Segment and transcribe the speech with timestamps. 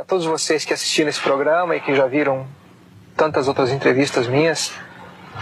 [0.00, 2.46] A todos vocês que assistiram esse programa e que já viram
[3.14, 4.72] tantas outras entrevistas minhas,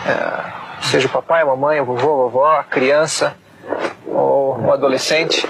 [0.04, 3.36] é, seja o papai, a mamãe, o vovô, a vovó, a criança
[4.04, 5.46] ou o adolescente,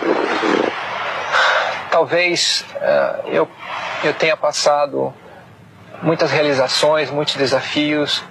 [1.90, 3.48] talvez é, eu,
[4.04, 5.11] eu tenha passado
[6.02, 8.22] muitas realizações, muitos desafios,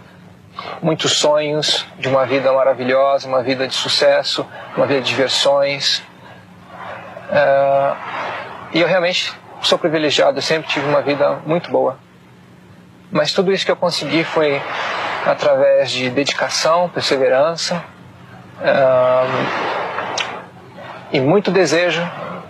[0.80, 6.04] muitos sonhos de uma vida maravilhosa, uma vida de sucesso, uma vida de diversões.
[7.32, 7.96] É,
[8.73, 11.98] e eu realmente sou privilegiado, sempre tive uma vida muito boa.
[13.12, 14.62] Mas tudo isso que eu consegui foi
[15.26, 17.84] através de dedicação, perseverança
[21.12, 22.02] e muito desejo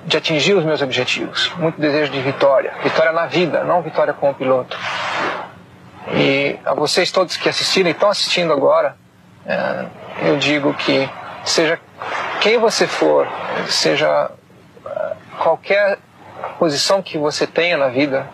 [0.06, 4.34] de atingir os meus objetivos, muito desejo de vitória, vitória na vida, não vitória como
[4.34, 4.78] piloto.
[6.14, 8.96] E a vocês todos que assistiram e estão assistindo agora,
[9.46, 9.86] é,
[10.22, 11.10] eu digo que
[11.44, 11.78] seja
[12.40, 13.28] quem você for,
[13.68, 14.32] seja
[14.86, 16.00] é, qualquer
[16.58, 18.28] posição que você tenha na vida,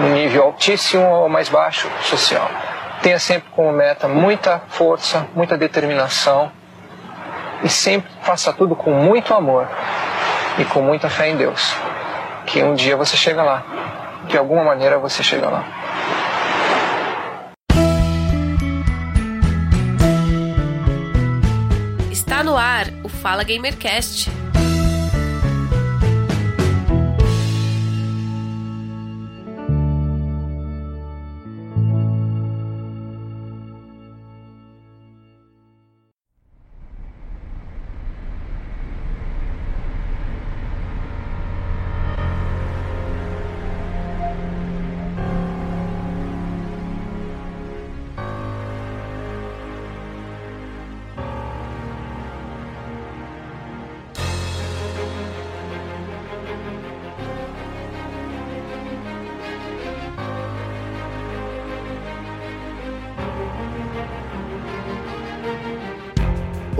[0.00, 2.50] no nível altíssimo ou mais baixo social,
[3.02, 6.50] tenha sempre como meta muita força, muita determinação
[7.62, 9.68] e sempre faça tudo com muito amor
[10.58, 11.74] e com muita fé em Deus,
[12.46, 13.62] que um dia você chega lá,
[14.26, 15.64] de alguma maneira você chega lá.
[22.10, 24.41] Está no ar o Fala Gamercast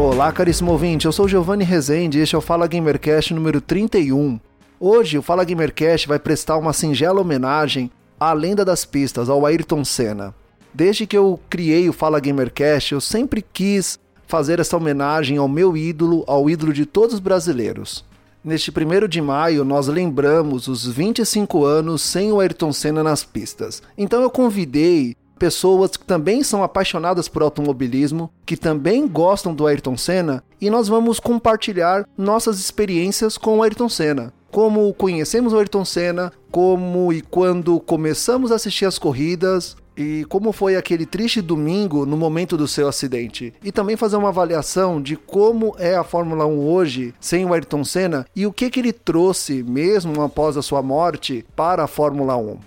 [0.05, 4.41] Olá, caríssimo ouvinte, eu sou Giovanni Rezende e este é o Fala Gamercast número 31.
[4.81, 9.85] Hoje, o Fala Gamercast vai prestar uma singela homenagem à lenda das pistas, ao Ayrton
[9.85, 10.35] Senna.
[10.75, 13.97] Desde que eu criei o Fala Gamercast, eu sempre quis
[14.27, 18.05] fazer essa homenagem ao meu ídolo, ao ídolo de todos os brasileiros.
[18.43, 23.81] Neste 1 de maio, nós lembramos os 25 anos sem o Ayrton Senna nas pistas.
[23.97, 29.97] Então eu convidei pessoas que também são apaixonadas por automobilismo, que também gostam do Ayrton
[29.97, 34.32] Senna, e nós vamos compartilhar nossas experiências com o Ayrton Senna.
[34.53, 40.53] Como conhecemos o Ayrton Senna, como e quando começamos a assistir as corridas, e como
[40.53, 43.53] foi aquele triste domingo no momento do seu acidente.
[43.64, 47.82] E também fazer uma avaliação de como é a Fórmula 1 hoje sem o Ayrton
[47.82, 52.36] Senna e o que, que ele trouxe, mesmo após a sua morte, para a Fórmula
[52.36, 52.59] 1.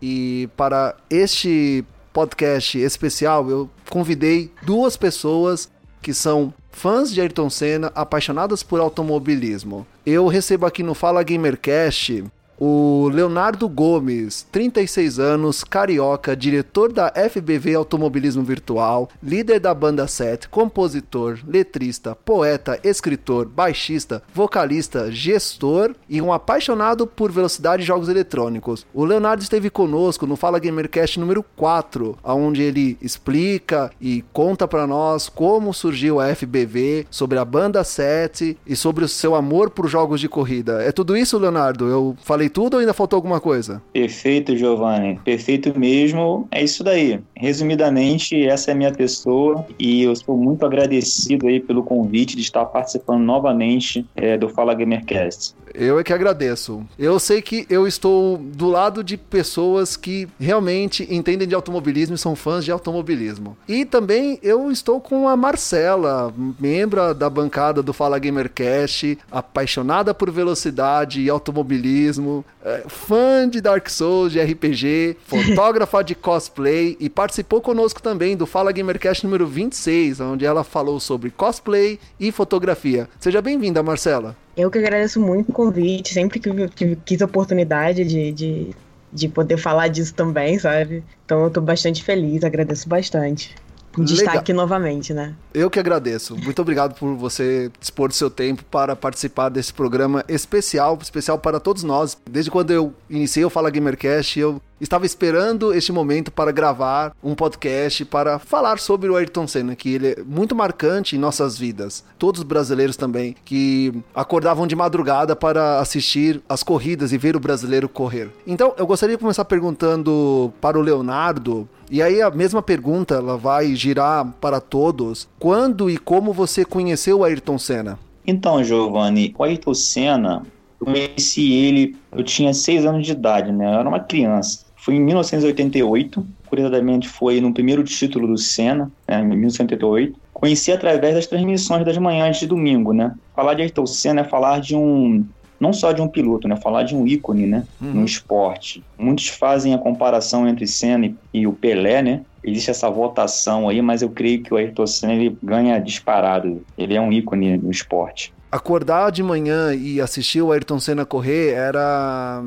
[0.00, 5.70] E para este podcast especial, eu convidei duas pessoas
[6.00, 9.86] que são fãs de Ayrton Senna, apaixonadas por automobilismo.
[10.06, 12.24] Eu recebo aqui no Fala Gamercast
[12.58, 20.48] o Leonardo Gomes, 36 anos, carioca, diretor da FBV Automobilismo Virtual, líder da banda 7,
[20.48, 28.86] compositor, letrista, poeta, escritor, baixista, vocalista, gestor e um apaixonado por velocidade e jogos eletrônicos.
[28.92, 34.86] O Leonardo esteve conosco no Fala Gamercast número 4, onde ele explica e conta para
[34.86, 39.88] nós como surgiu a FBV, sobre a banda 7 e sobre o seu amor por
[39.88, 40.82] jogos de corrida.
[40.82, 41.86] É tudo isso, Leonardo?
[41.86, 43.82] Eu falei falei tudo ou ainda faltou alguma coisa?
[43.92, 45.20] Perfeito, Giovanni.
[45.24, 46.48] Perfeito mesmo.
[46.50, 47.20] É isso daí.
[47.36, 52.42] Resumidamente, essa é a minha pessoa e eu sou muito agradecido aí pelo convite de
[52.42, 55.54] estar participando novamente é, do Fala Gamercast.
[55.74, 56.86] Eu é que agradeço.
[56.98, 62.18] Eu sei que eu estou do lado de pessoas que realmente entendem de automobilismo e
[62.18, 63.56] são fãs de automobilismo.
[63.66, 70.30] E também eu estou com a Marcela, membro da bancada do Fala Gamercast, apaixonada por
[70.30, 77.60] velocidade e automobilismo é, fã de Dark Souls, de RPG, fotógrafa de cosplay e participou
[77.60, 83.08] conosco também do Fala Gamercast número 26, onde ela falou sobre cosplay e fotografia.
[83.18, 84.36] Seja bem-vinda, Marcela.
[84.58, 88.70] Eu que agradeço muito o convite, sempre que, que quis a oportunidade de, de,
[89.12, 91.04] de poder falar disso também, sabe?
[91.24, 93.54] Então eu tô bastante feliz, agradeço bastante
[93.96, 94.26] de Legal.
[94.26, 95.34] estar aqui novamente, né?
[95.54, 96.36] Eu que agradeço.
[96.36, 101.60] Muito obrigado por você dispor do seu tempo para participar desse programa especial, especial para
[101.60, 102.16] todos nós.
[102.28, 107.34] Desde quando eu iniciei o Fala Gamercast, eu estava esperando este momento para gravar um
[107.34, 112.04] podcast para falar sobre o Ayrton Senna, que ele é muito marcante em nossas vidas.
[112.18, 117.40] Todos os brasileiros também que acordavam de madrugada para assistir as corridas e ver o
[117.40, 118.30] brasileiro correr.
[118.46, 123.36] Então, eu gostaria de começar perguntando para o Leonardo e aí a mesma pergunta ela
[123.36, 125.28] vai girar para todos.
[125.38, 127.98] Quando e como você conheceu o Ayrton Senna?
[128.26, 130.42] Então, Giovanni, o Ayrton Senna,
[130.78, 133.64] eu conheci ele, eu tinha seis anos de idade, né?
[133.64, 134.67] Eu era uma criança.
[134.78, 140.18] Foi em 1988, curiosamente foi no primeiro título do Senna, né, em 1988.
[140.32, 143.12] Conheci através das transmissões das manhãs de domingo, né?
[143.34, 145.24] Falar de Ayrton Senna é falar de um
[145.60, 146.56] não só de um piloto, né?
[146.56, 147.64] Falar de um ícone, né?
[147.80, 147.94] Uhum.
[147.94, 148.84] No esporte.
[148.96, 152.20] Muitos fazem a comparação entre Senna e o Pelé, né?
[152.44, 156.64] Existe essa votação aí, mas eu creio que o Ayrton Senna ele ganha disparado.
[156.76, 158.32] Ele é um ícone no esporte.
[158.50, 162.42] Acordar de manhã e assistir o Ayrton Senna correr era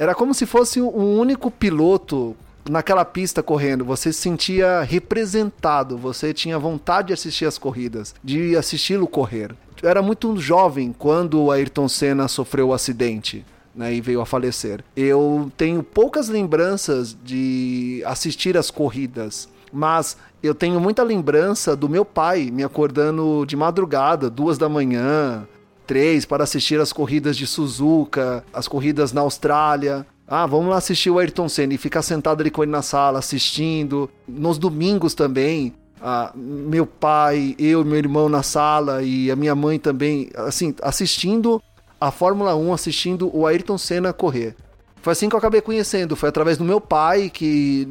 [0.00, 2.34] era como se fosse um único piloto
[2.66, 8.56] naquela pista correndo, você se sentia representado, você tinha vontade de assistir as corridas, de
[8.56, 9.54] assisti-lo correr.
[9.82, 13.44] Eu era muito jovem quando o Ayrton Senna sofreu o acidente.
[13.72, 14.82] Né, e veio a falecer.
[14.96, 22.04] Eu tenho poucas lembranças de assistir as corridas, mas eu tenho muita lembrança do meu
[22.04, 25.46] pai me acordando de madrugada, duas da manhã,
[25.90, 30.06] três, para assistir as corridas de Suzuka, as corridas na Austrália.
[30.24, 33.18] Ah, vamos lá assistir o Ayrton Senna e ficar sentado ali com ele na sala
[33.18, 34.08] assistindo.
[34.28, 39.80] Nos domingos também, ah, meu pai, eu, meu irmão na sala e a minha mãe
[39.80, 41.60] também, assim, assistindo
[42.00, 44.54] a Fórmula 1, assistindo o Ayrton Senna correr.
[45.02, 47.88] Foi assim que eu acabei conhecendo, foi através do meu pai que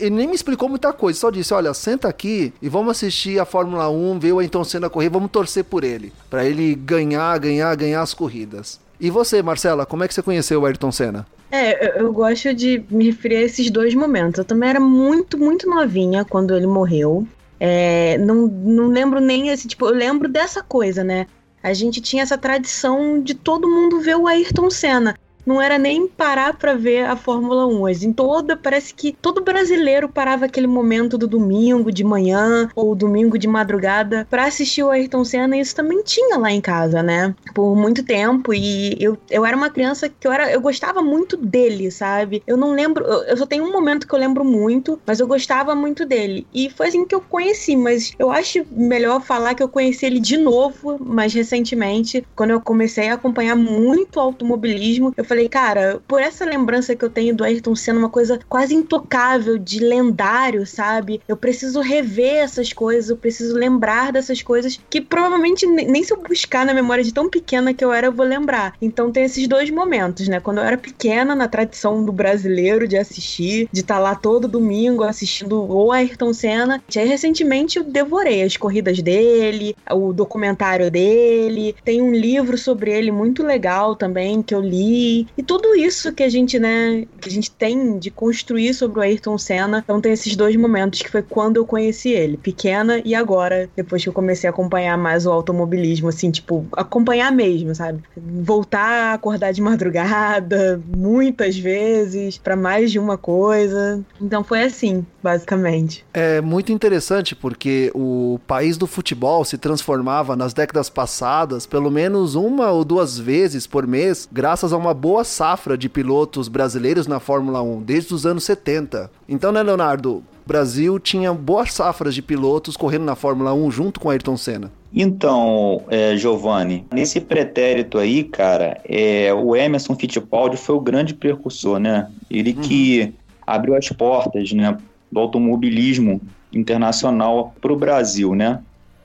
[0.00, 3.44] ele nem me explicou muita coisa, só disse: "Olha, senta aqui e vamos assistir a
[3.44, 7.74] Fórmula 1, ver o Ayrton Senna correr, vamos torcer por ele, para ele ganhar, ganhar,
[7.76, 8.80] ganhar as corridas".
[9.00, 11.26] E você, Marcela, como é que você conheceu o Ayrton Senna?
[11.50, 14.38] É, eu, gosto de me referir a esses dois momentos.
[14.38, 17.26] Eu também era muito, muito novinha quando ele morreu.
[17.60, 21.26] É, não, não lembro nem esse, tipo, eu lembro dessa coisa, né?
[21.62, 26.06] A gente tinha essa tradição de todo mundo ver o Ayrton Senna não era nem
[26.06, 27.88] parar para ver a Fórmula 1.
[27.88, 33.38] Em toda, parece que todo brasileiro parava aquele momento do domingo de manhã ou domingo
[33.38, 35.56] de madrugada para assistir o Ayrton Senna.
[35.56, 37.34] E isso também tinha lá em casa, né?
[37.54, 38.54] Por muito tempo.
[38.54, 42.42] E eu, eu era uma criança que eu era, eu gostava muito dele, sabe?
[42.46, 45.26] Eu não lembro, eu, eu só tenho um momento que eu lembro muito, mas eu
[45.26, 46.46] gostava muito dele.
[46.52, 50.20] E foi assim que eu conheci, mas eu acho melhor falar que eu conheci ele
[50.20, 55.12] de novo, mais recentemente, quando eu comecei a acompanhar muito automobilismo.
[55.16, 58.74] Eu falei, cara, por essa lembrança que eu tenho do Ayrton Senna, uma coisa quase
[58.74, 61.22] intocável, de lendário, sabe?
[61.26, 66.22] Eu preciso rever essas coisas, eu preciso lembrar dessas coisas que provavelmente nem se eu
[66.22, 68.74] buscar na memória de tão pequena que eu era, eu vou lembrar.
[68.80, 70.38] Então tem esses dois momentos, né?
[70.38, 74.46] Quando eu era pequena, na tradição do brasileiro de assistir, de estar tá lá todo
[74.46, 76.82] domingo assistindo o Ayrton Senna.
[76.94, 81.74] E aí, recentemente, eu devorei as corridas dele, o documentário dele.
[81.82, 86.22] Tem um livro sobre ele muito legal também que eu li e tudo isso que
[86.22, 89.80] a gente, né, que a gente tem de construir sobre o Ayrton Senna.
[89.84, 94.02] Então tem esses dois momentos que foi quando eu conheci ele, pequena e agora, depois
[94.02, 98.02] que eu comecei a acompanhar mais o automobilismo, assim, tipo, acompanhar mesmo, sabe?
[98.16, 104.04] Voltar a acordar de madrugada muitas vezes para mais de uma coisa.
[104.20, 106.04] Então foi assim, basicamente.
[106.12, 112.34] É muito interessante porque o país do futebol se transformava nas décadas passadas pelo menos
[112.34, 117.06] uma ou duas vezes por mês, graças a uma boa boa safra de pilotos brasileiros
[117.06, 119.10] na Fórmula 1 desde os anos 70.
[119.28, 120.14] Então, né, Leonardo?
[120.14, 124.72] O Brasil tinha boas safras de pilotos correndo na Fórmula 1 junto com Ayrton Senna.
[124.90, 131.78] Então, é, Giovanni, nesse pretérito aí, cara, é, o Emerson Fittipaldi foi o grande precursor,
[131.78, 132.08] né?
[132.30, 132.62] Ele uhum.
[132.62, 133.12] que
[133.46, 134.78] abriu as portas, né,
[135.10, 138.62] do automobilismo internacional para o Brasil, né?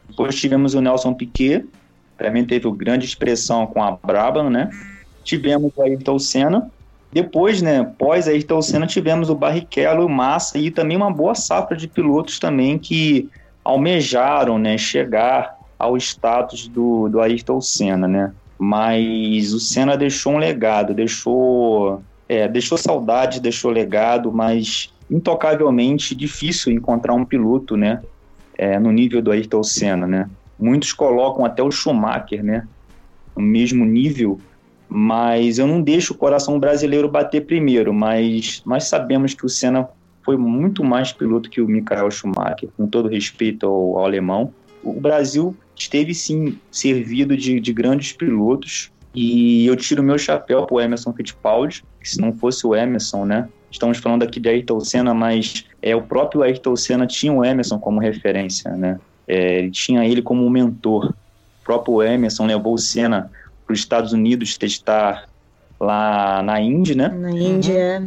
[0.07, 1.65] Depois tivemos o Nelson Piquet,
[2.17, 4.69] também teve grande expressão com a Brabham, né?
[5.27, 6.71] Tivemos o Ayrton Senna.
[7.11, 11.75] Depois, né, pós Ayrton Senna, tivemos o Barrichello, o Massa e também uma boa safra
[11.75, 13.29] de pilotos também que
[13.63, 18.33] almejaram, né, chegar ao status do, do Ayrton Senna, né?
[18.57, 26.73] Mas o Senna deixou um legado, deixou, é, deixou saudade, deixou legado, mas intocavelmente difícil
[26.73, 28.01] encontrar um piloto, né,
[28.57, 30.29] é, no nível do Ayrton Senna, né?
[30.57, 32.67] Muitos colocam até o Schumacher, né,
[33.35, 34.39] no mesmo nível,
[34.89, 39.87] mas eu não deixo o coração brasileiro bater primeiro, mas nós sabemos que o Senna
[40.23, 44.53] foi muito mais piloto que o Michael Schumacher, com todo respeito ao, ao alemão.
[44.83, 50.79] O Brasil esteve sim servido de, de grandes pilotos, E eu tiro meu chapéu pro
[50.79, 53.49] Emerson Fittipaldi, que se não fosse o Emerson, né?
[53.71, 57.79] Estamos falando aqui de Ayrton Senna, mas é o próprio Ayrton Senna tinha o Emerson
[57.79, 58.99] como referência, né?
[59.27, 61.09] É, ele tinha ele como mentor.
[61.61, 63.31] O próprio Emerson levou o Senna
[63.67, 65.27] para os Estados Unidos testar
[65.77, 67.09] lá na Índia, né?
[67.09, 68.05] Na Índia.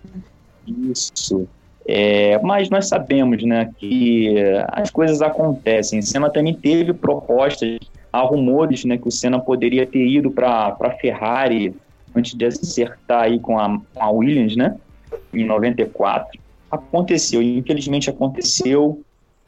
[0.67, 1.47] Isso.
[1.87, 4.35] É, mas nós sabemos né, que
[4.69, 5.99] as coisas acontecem.
[5.99, 7.79] O Senna também teve propostas,
[8.13, 11.75] há rumores né, que o Senna poderia ter ido para a Ferrari
[12.15, 14.77] antes de acertar aí com a, com a Williams, né?
[15.33, 16.41] Em 94.
[16.71, 19.01] Aconteceu, infelizmente aconteceu,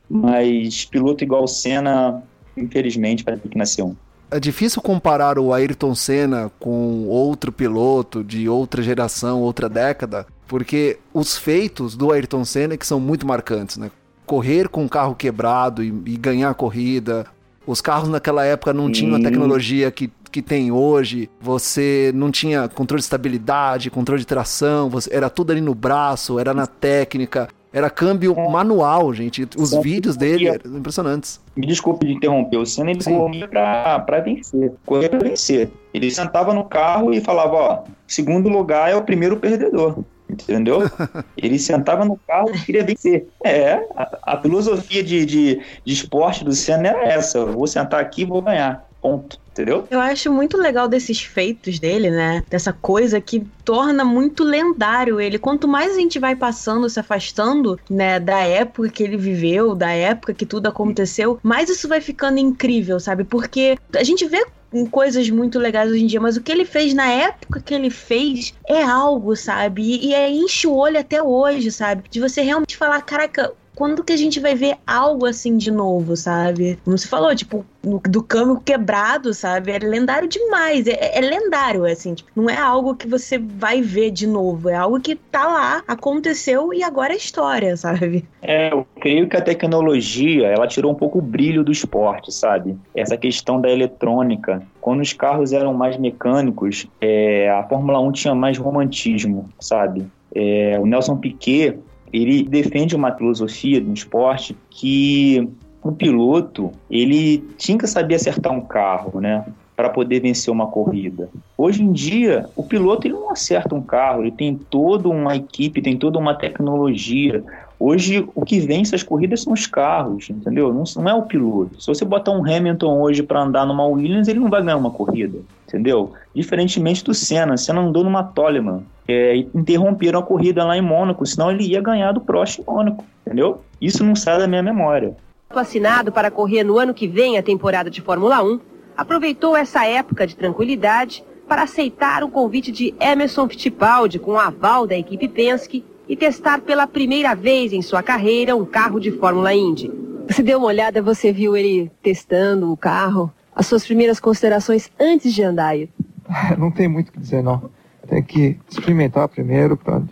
[0.09, 2.23] mas piloto igual o Senna,
[2.57, 3.95] infelizmente, vai ter que nascer um
[4.33, 10.99] é difícil comparar o Ayrton Senna com outro piloto de outra geração, outra década, porque
[11.13, 13.91] os feitos do Ayrton Senna é que são muito marcantes, né?
[14.25, 17.27] Correr com um carro quebrado e, e ganhar a corrida.
[17.67, 21.29] Os carros naquela época não tinham a tecnologia que, que tem hoje.
[21.41, 26.39] Você não tinha controle de estabilidade, controle de tração, você, era tudo ali no braço,
[26.39, 27.49] era na técnica.
[27.73, 28.49] Era câmbio é.
[28.49, 29.49] manual, gente.
[29.57, 31.41] Os vídeos dele eram impressionantes.
[31.57, 32.59] Me desculpe de interromper.
[32.59, 34.73] O Senna ele corria pra, pra vencer.
[34.85, 35.71] Corria pra vencer.
[35.95, 40.05] Ele sentava no carro e falava: Ó, segundo lugar é o primeiro perdedor.
[40.29, 40.81] Entendeu?
[41.37, 43.27] ele sentava no carro e queria vencer.
[43.45, 48.01] É, a, a filosofia de, de, de esporte do Senna era essa: eu vou sentar
[48.01, 48.87] aqui e vou ganhar.
[49.03, 49.43] Ponto.
[49.51, 49.87] Entendeu?
[49.91, 52.43] Eu acho muito legal desses feitos dele, né?
[52.49, 55.39] Dessa coisa que torna muito lendário ele.
[55.39, 59.91] Quanto mais a gente vai passando, se afastando, né, da época que ele viveu, da
[59.91, 63.25] época que tudo aconteceu, mais isso vai ficando incrível, sabe?
[63.25, 64.43] Porque a gente vê
[64.91, 67.91] coisas muito legais hoje em dia, mas o que ele fez na época que ele
[67.91, 69.83] fez é algo, sabe?
[69.83, 72.05] E, e é enche o olho até hoje, sabe?
[72.09, 76.17] De você realmente falar, caraca, quando que a gente vai ver algo assim de novo,
[76.17, 76.79] sabe?
[76.85, 79.73] Como você falou, tipo, do câmbio quebrado, sabe?
[79.73, 80.87] É lendário demais.
[80.87, 82.15] É, é lendário, assim.
[82.15, 84.69] Tipo, não é algo que você vai ver de novo.
[84.69, 88.25] É algo que tá lá, aconteceu e agora é história, sabe?
[88.43, 92.77] É, eu creio que a tecnologia, ela tirou um pouco o brilho do esporte, sabe?
[92.95, 94.63] Essa questão da eletrônica.
[94.81, 100.07] Quando os carros eram mais mecânicos, é, a Fórmula 1 tinha mais romantismo, sabe?
[100.35, 101.79] É, o Nelson Piquet,
[102.13, 105.49] ele defende uma filosofia do esporte que
[105.83, 109.45] o piloto ele tinha que saber acertar um carro, né?
[109.75, 111.29] Para poder vencer uma corrida.
[111.57, 115.83] Hoje em dia, o piloto ele não acerta um carro, ele tem toda uma equipe,
[115.83, 117.43] tem toda uma tecnologia.
[117.85, 120.73] Hoje, o que vence as corridas são os carros, entendeu?
[120.73, 121.83] Não, não é o piloto.
[121.83, 124.93] Se você botar um Hamilton hoje para andar numa Williams, ele não vai ganhar uma
[124.93, 126.13] corrida, entendeu?
[126.33, 127.57] Diferentemente do Senna.
[127.57, 128.85] Senna andou numa Toleman.
[129.09, 133.05] É, interromperam a corrida lá em Mônaco, senão ele ia ganhar do Prost em Mônaco,
[133.27, 133.61] entendeu?
[133.81, 135.17] Isso não sai da minha memória.
[135.51, 138.61] Assinado para correr no ano que vem a temporada de Fórmula 1,
[138.97, 144.87] aproveitou essa época de tranquilidade para aceitar o convite de Emerson Fittipaldi com o aval
[144.87, 149.55] da equipe Penske e testar pela primeira vez em sua carreira um carro de Fórmula
[149.55, 149.91] Indy.
[150.29, 153.33] Você deu uma olhada, você viu ele testando o carro?
[153.57, 155.89] As suas primeiras considerações antes de andar aí?
[156.59, 157.71] Não tem muito o que dizer, não.
[158.07, 160.03] Tem que experimentar primeiro para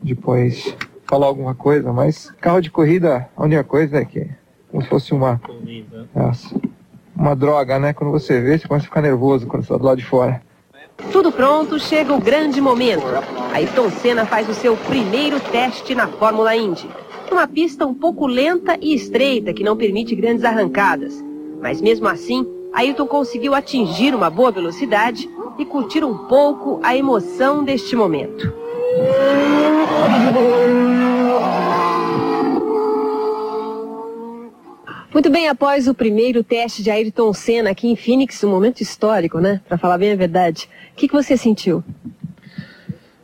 [0.00, 4.30] depois falar alguma coisa, mas carro de corrida, a única coisa é que
[4.70, 5.40] como se fosse uma
[6.14, 6.54] essa,
[7.16, 7.92] uma droga, né?
[7.92, 10.40] Quando você vê, você começa a ficar nervoso quando você está do lado de fora.
[11.12, 13.04] Tudo pronto, chega o grande momento.
[13.52, 16.88] Ayrton Senna faz o seu primeiro teste na Fórmula Indy.
[17.30, 21.24] Uma pista um pouco lenta e estreita que não permite grandes arrancadas.
[21.60, 27.64] Mas mesmo assim, Ayrton conseguiu atingir uma boa velocidade e curtir um pouco a emoção
[27.64, 28.52] deste momento.
[35.14, 39.38] Muito bem, após o primeiro teste de Ayrton Senna aqui em Phoenix, um momento histórico,
[39.38, 39.60] né?
[39.68, 40.68] Para falar bem a verdade.
[40.92, 41.84] O que, que você sentiu?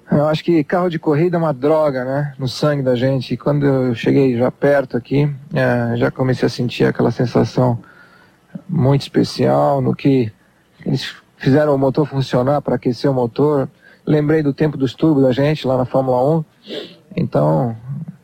[0.09, 2.33] Eu acho que carro de corrida é uma droga, né?
[2.39, 3.35] No sangue da gente.
[3.35, 7.77] E quando eu cheguei já perto aqui, é, já comecei a sentir aquela sensação
[8.69, 10.31] muito especial no que
[10.87, 13.69] eles fizeram o motor funcionar para aquecer o motor.
[14.07, 16.45] Lembrei do tempo dos turbos da gente lá na Fórmula 1.
[17.17, 17.77] Então,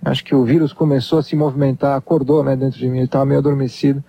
[0.05, 3.25] acho que o vírus começou a se movimentar, acordou né, dentro de mim, ele estava
[3.25, 4.03] meio adormecido.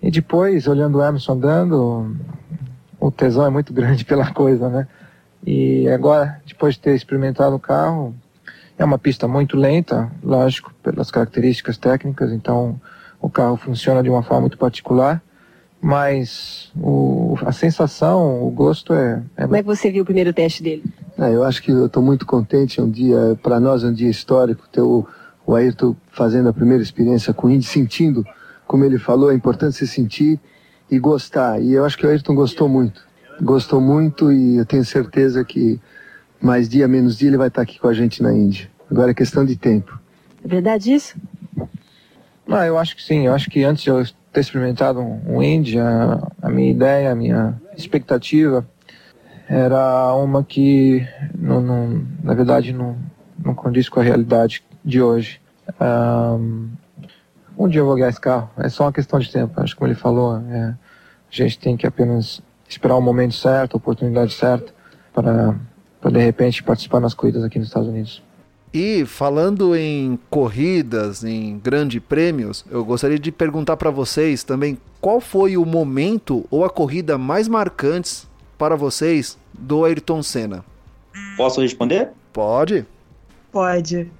[0.00, 2.16] E depois, olhando o Emerson andando,
[3.00, 4.88] o tesão é muito grande pela coisa, né?
[5.46, 8.14] E agora, depois de ter experimentado o carro,
[8.76, 12.80] é uma pista muito lenta, lógico, pelas características técnicas, então
[13.20, 15.22] o carro funciona de uma forma muito particular
[15.80, 20.32] mas o, a sensação, o gosto é, é, Como é que você viu o primeiro
[20.32, 20.84] teste dele?
[21.18, 22.78] É, eu acho que eu estou muito contente.
[22.78, 25.04] É um dia, para nós, é um dia histórico ter o,
[25.44, 28.24] o Ayrton fazendo a primeira experiência com o Indy, sentindo,
[28.66, 30.38] como ele falou, é importante se sentir
[30.88, 31.60] e gostar.
[31.60, 33.02] E eu acho que o Ayrton gostou muito.
[33.42, 35.80] gostou muito e eu tenho certeza que
[36.40, 38.70] mais dia, menos dia, ele vai estar aqui com a gente na Índia.
[38.88, 39.98] Agora é questão de tempo.
[40.44, 41.16] É verdade isso?
[42.46, 43.26] Ah, eu acho que sim.
[43.26, 45.84] Eu acho que antes de eu ter experimentado um, um Índia,
[46.40, 48.64] a minha ideia, a minha expectativa
[49.48, 52.96] era uma que, não, não, na verdade, não,
[53.42, 55.40] não condiz com a realidade de hoje.
[55.80, 56.68] Um,
[57.56, 58.50] um dia eu vou ganhar esse carro.
[58.58, 59.58] É só uma questão de tempo.
[59.60, 60.76] Acho que como ele falou, é, a
[61.30, 64.72] gente tem que apenas esperar o momento certo, a oportunidade certa
[65.14, 65.56] para,
[65.98, 68.22] para de repente participar nas corridas aqui nos Estados Unidos.
[68.72, 75.22] E falando em corridas, em grandes prêmios, eu gostaria de perguntar para vocês também qual
[75.22, 78.27] foi o momento ou a corrida mais marcantes
[78.58, 80.64] para vocês do Ayrton Senna.
[81.36, 82.10] Posso responder?
[82.32, 82.84] Pode.
[83.50, 84.10] Pode.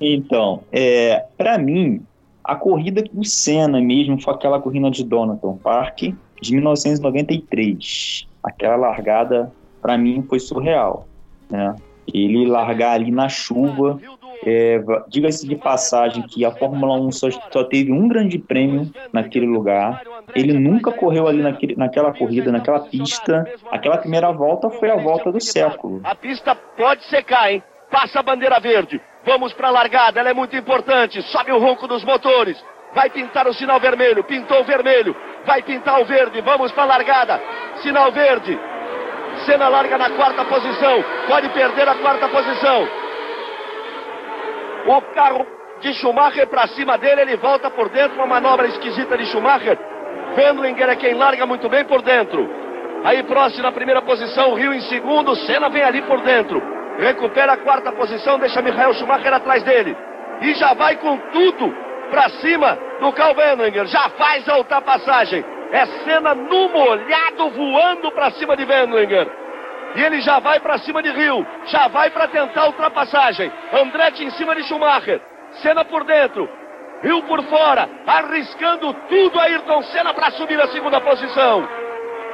[0.00, 2.02] Então, é, para mim,
[2.44, 6.02] a corrida do Senna mesmo foi aquela corrida de Donington Park
[6.40, 8.28] de 1993.
[8.42, 11.08] Aquela largada, para mim, foi surreal.
[11.50, 11.74] Né?
[12.12, 14.00] ele largar ali na chuva.
[14.44, 19.46] É, Diga-se de passagem que a Fórmula 1 só, só, teve um grande prêmio naquele
[19.46, 20.02] lugar.
[20.34, 23.46] Ele nunca correu ali naquele, naquela corrida, naquela pista.
[23.70, 26.00] Aquela primeira volta foi a volta do século.
[26.04, 27.62] A pista pode secar, hein?
[27.90, 29.00] Passa a bandeira verde.
[29.24, 31.20] Vamos para a largada, ela é muito importante.
[31.22, 32.56] Sobe o ronco dos motores.
[32.94, 34.24] Vai pintar o sinal vermelho.
[34.24, 35.14] Pintou o vermelho.
[35.46, 36.40] Vai pintar o verde.
[36.40, 37.40] Vamos para a largada.
[37.82, 38.58] Sinal verde.
[39.44, 41.04] Senna larga na quarta posição.
[41.26, 42.88] Pode perder a quarta posição.
[44.88, 45.46] O carro
[45.82, 49.78] de Schumacher para cima dele, ele volta por dentro, uma manobra esquisita de Schumacher.
[50.34, 52.48] Wendlinger é quem larga muito bem por dentro.
[53.04, 56.62] Aí próximo na primeira posição, Rio em segundo, Senna vem ali por dentro.
[56.98, 59.94] Recupera a quarta posição, deixa Michael Schumacher atrás dele.
[60.40, 61.74] E já vai com tudo
[62.10, 63.86] para cima do Carl Wendlinger.
[63.86, 65.44] Já faz a ultrapassagem.
[65.70, 69.28] É cena no molhado voando para cima de Wendlinger.
[69.98, 71.44] E ele já vai para cima de Rio.
[71.66, 73.50] Já vai para tentar a ultrapassagem.
[73.72, 75.20] Andretti em cima de Schumacher.
[75.60, 76.48] Senna por dentro.
[77.02, 77.90] Rio por fora.
[78.06, 81.68] Arriscando tudo Ayrton Senna para subir a segunda posição.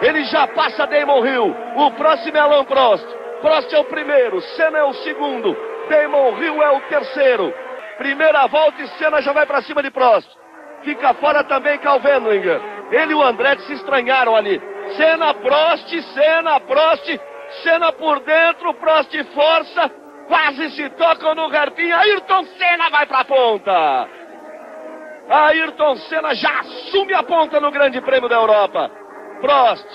[0.02, 1.56] Ele já passa Damon Hill.
[1.76, 3.06] O próximo é Alan Prost.
[3.40, 4.42] Prost é o primeiro.
[4.42, 5.56] Senna é o segundo.
[5.88, 7.54] Damon Hill é o terceiro.
[7.96, 10.28] Primeira volta e Senna já vai para cima de Prost.
[10.82, 12.60] Fica fora também Calvendlinger.
[12.90, 14.60] Ele e o Andretti se estranharam ali.
[14.98, 17.18] Senna, Prost, Senna, Prost,
[17.62, 19.90] Senna por dentro, Prost força,
[20.26, 21.90] quase se tocam no Garpin.
[21.90, 24.08] Ayrton Senna vai para a ponta.
[25.28, 28.90] Ayrton Senna já assume a ponta no Grande Prêmio da Europa.
[29.40, 29.86] Prost,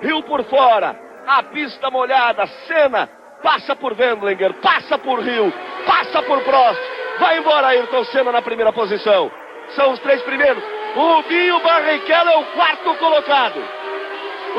[0.00, 3.08] Rio por fora, a pista molhada, Senna
[3.42, 5.52] passa por Wendlinger, passa por Rio,
[5.86, 6.80] passa por Prost.
[7.18, 9.30] Vai embora Ayrton Senna na primeira posição.
[9.70, 10.62] São os três primeiros.
[10.94, 13.62] Rubinho Barrichello é o quarto colocado.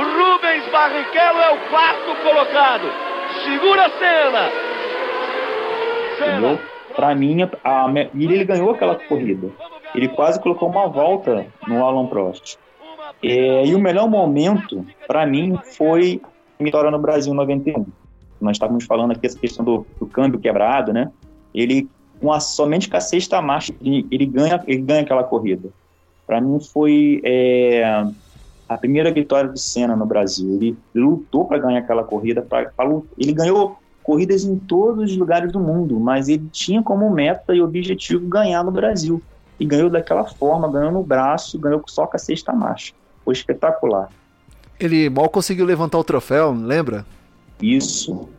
[0.04, 2.88] Rubens Barrichello é o quarto colocado.
[3.44, 4.50] Segura a cena.
[6.96, 9.50] Para mim, a, ele ganhou aquela corrida.
[9.96, 12.58] Ele quase colocou uma volta no Alan Prost.
[13.24, 16.22] É, e o melhor momento, para mim, foi
[16.60, 17.86] a vitória no Brasil 91.
[18.40, 21.12] Nós estávamos falando aqui essa questão do, do câmbio quebrado, né?
[21.54, 25.70] Ele com a, somente com a sexta marcha, ele, ele, ganha, ele ganha aquela corrida.
[26.26, 28.06] Para mim foi é,
[28.68, 30.50] a primeira vitória do Senna no Brasil.
[30.56, 32.42] Ele lutou para ganhar aquela corrida.
[32.42, 32.86] Pra, pra,
[33.18, 37.62] ele ganhou corridas em todos os lugares do mundo, mas ele tinha como meta e
[37.62, 39.22] objetivo ganhar no Brasil.
[39.60, 42.94] E ganhou daquela forma, ganhou no braço, ganhou só com a sexta marcha.
[43.26, 44.10] Foi espetacular.
[44.80, 47.06] Ele mal conseguiu levantar o troféu, lembra?
[47.62, 48.30] Isso.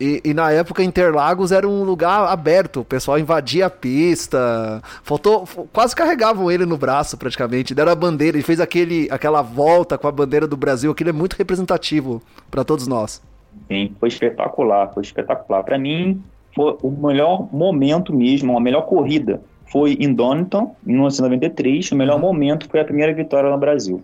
[0.00, 5.44] E, e, na época Interlagos era um lugar aberto, o pessoal invadia a pista, faltou,
[5.72, 10.06] quase carregavam ele no braço praticamente, deram a bandeira, ele fez aquele, aquela volta com
[10.06, 13.20] a bandeira do Brasil, aquilo é muito representativo para todos nós.
[13.66, 15.64] Sim, foi espetacular, foi espetacular.
[15.64, 16.22] Para mim,
[16.54, 22.14] foi o melhor momento mesmo, a melhor corrida foi em Donington, em 1993, o melhor
[22.14, 22.20] uhum.
[22.20, 24.02] momento foi a primeira vitória no Brasil.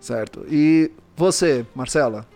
[0.00, 0.44] Certo.
[0.50, 2.26] E você, Marcela?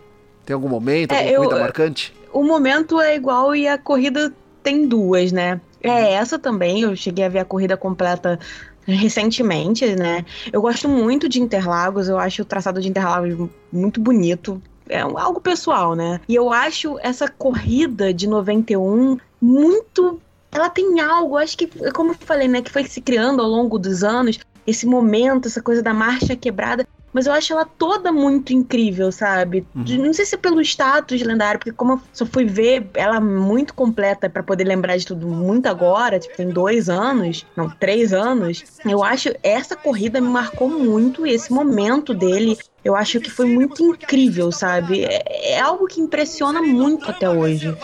[0.45, 2.13] Tem algum momento, é, alguma eu, corrida marcante?
[2.33, 5.59] O momento é igual e a corrida tem duas, né?
[5.81, 5.97] É uhum.
[5.97, 8.39] essa também, eu cheguei a ver a corrida completa
[8.85, 10.25] recentemente, né?
[10.51, 14.61] Eu gosto muito de Interlagos, eu acho o traçado de Interlagos muito bonito.
[14.89, 16.19] É algo pessoal, né?
[16.27, 20.19] E eu acho essa corrida de 91 muito.
[20.51, 22.61] Ela tem algo, acho que, como eu falei, né?
[22.61, 26.85] Que foi se criando ao longo dos anos, esse momento, essa coisa da marcha quebrada
[27.13, 29.65] mas eu acho ela toda muito incrível, sabe?
[29.75, 30.05] Uhum.
[30.05, 33.73] Não sei se é pelo status lendário, porque como eu só fui ver ela muito
[33.73, 38.63] completa para poder lembrar de tudo muito agora, tipo, tem dois anos, não, três anos,
[38.85, 43.83] eu acho essa corrida me marcou muito esse momento dele Eu acho que foi muito
[43.83, 45.05] incrível, sabe?
[45.05, 47.75] É, é algo que impressiona muito até hoje.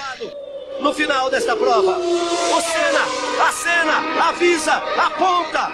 [0.81, 5.71] No final desta prova, o Senna, a Senna, avisa, aponta.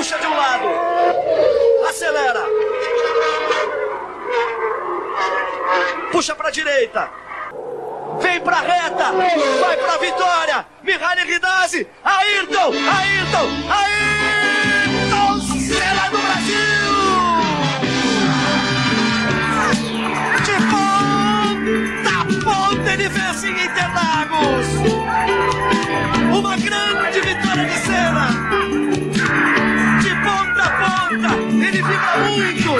[0.00, 0.66] Puxa de um lado.
[1.90, 2.40] Acelera.
[6.10, 7.10] Puxa para a direita.
[8.18, 9.12] Vem pra reta.
[9.60, 10.66] Vai pra vitória.
[10.82, 11.86] Mihaly Ridazzi.
[12.02, 12.72] Ayrton.
[12.72, 13.48] Ayrton.
[13.70, 14.79] Ayrton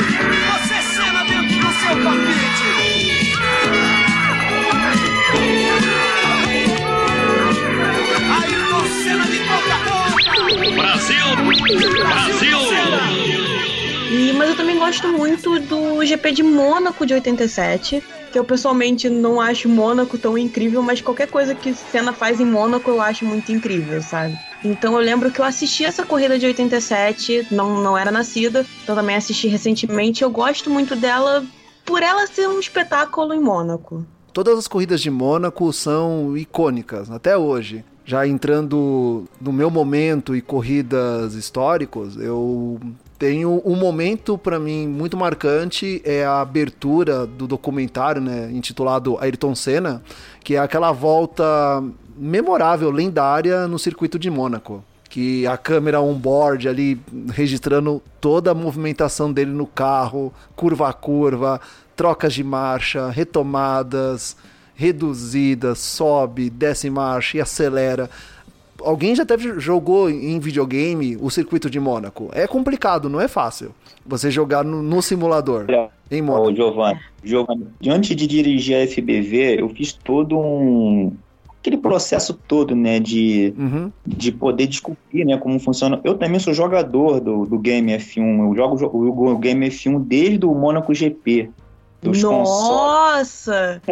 [0.00, 2.70] Você Senna dentro do seu palpite.
[8.30, 10.74] Ayrton Senna de ponta a ponta.
[10.74, 11.26] Brasil!
[11.98, 12.58] Brasil!
[14.10, 18.02] E, mas eu também gosto muito do GP de Mônaco de 87.
[18.32, 22.46] Que eu pessoalmente não acho Mônaco tão incrível, mas qualquer coisa que Senna faz em
[22.46, 24.38] Mônaco eu acho muito incrível, sabe?
[24.64, 28.94] Então eu lembro que eu assisti essa corrida de 87, não, não era nascida, então
[28.94, 30.22] também assisti recentemente.
[30.22, 31.44] Eu gosto muito dela
[31.84, 34.04] por ela ser um espetáculo em Mônaco.
[34.32, 37.84] Todas as corridas de Mônaco são icônicas, até hoje.
[38.04, 42.80] Já entrando no meu momento e corridas históricos, eu
[43.18, 49.54] tenho um momento para mim muito marcante é a abertura do documentário, né, intitulado Ayrton
[49.54, 50.02] Senna,
[50.42, 51.82] que é aquela volta
[52.20, 59.30] memorável, lendária no circuito de Mônaco que a câmera on-board ali registrando toda a movimentação
[59.30, 61.60] dele no carro, curva a curva,
[61.96, 64.36] trocas de marcha, retomadas,
[64.72, 68.08] reduzidas, sobe, desce marcha e acelera.
[68.80, 72.30] Alguém já teve, jogou em videogame o circuito de Mônaco?
[72.32, 73.74] É complicado, não é fácil.
[74.06, 75.66] Você jogar no, no simulador.
[76.10, 76.54] Em Ô, Mônaco.
[76.54, 81.12] Giovanni, Giovanni, antes de dirigir a FBV, eu fiz todo um.
[81.60, 83.92] Aquele processo todo, né, de, Uhum.
[84.06, 86.00] de poder descobrir, né, como funciona.
[86.02, 90.46] Eu também sou jogador do, do Game F1, eu jogo o, o Game F1 desde
[90.46, 91.50] o Mônaco GP.
[92.02, 92.22] Dos.
[92.22, 93.82] Nossa!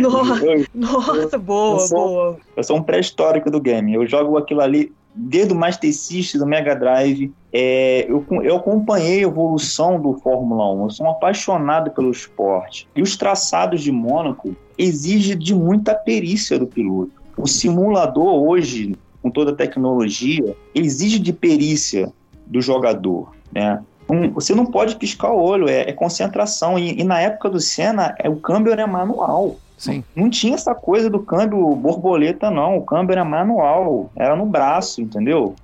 [0.00, 2.36] No- Eu, Nossa, boa, eu sou- boa.
[2.56, 3.92] eu sou um pré-histórico do game.
[3.92, 7.32] Eu jogo aquilo ali desde o Master System, do Mega Drive.
[7.52, 10.84] É, eu, eu acompanhei a evolução do Fórmula 1.
[10.84, 12.86] Eu sou um apaixonado pelo esporte.
[12.94, 17.10] E os traçados de Mônaco exigem de muita perícia do piloto.
[17.36, 22.12] O simulador hoje, com toda a tecnologia, exige de perícia
[22.46, 23.82] do jogador, né?
[24.08, 26.78] Um- você não pode piscar o olho, é, é concentração.
[26.78, 29.56] E, e na época do Senna, é, o câmbio era manual.
[29.78, 30.02] Sim.
[30.14, 32.76] Não tinha essa coisa do câmbio borboleta, não.
[32.76, 35.54] O câmbio era manual, era no braço, entendeu?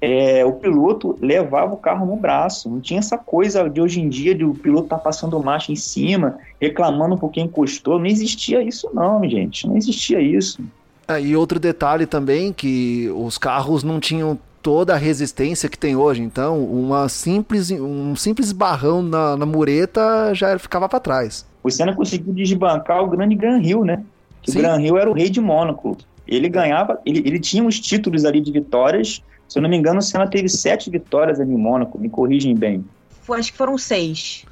[0.00, 2.68] É, o piloto levava o carro no braço.
[2.68, 5.76] Não tinha essa coisa de hoje em dia de o piloto estar passando marcha em
[5.76, 8.00] cima, reclamando por quem encostou.
[8.00, 9.66] Não existia isso, não, gente.
[9.66, 10.60] Não existia isso.
[11.06, 15.94] Ah, e outro detalhe também que os carros não tinham toda a resistência que tem
[15.94, 16.20] hoje.
[16.22, 21.46] Então, uma simples, um simples barrão na, na mureta já ficava para trás.
[21.62, 24.02] O Senna conseguiu desbancar o grande Gran Hill, né?
[24.42, 24.58] Que Sim.
[24.58, 25.96] o Gran Hill era o rei de Mônaco.
[26.26, 29.22] Ele ganhava, ele, ele tinha os títulos ali de vitórias.
[29.48, 31.98] Se eu não me engano, o Senna teve sete vitórias ali em Mônaco.
[31.98, 32.84] Me corrigem bem.
[33.22, 34.44] Foi- Acho que foram seis.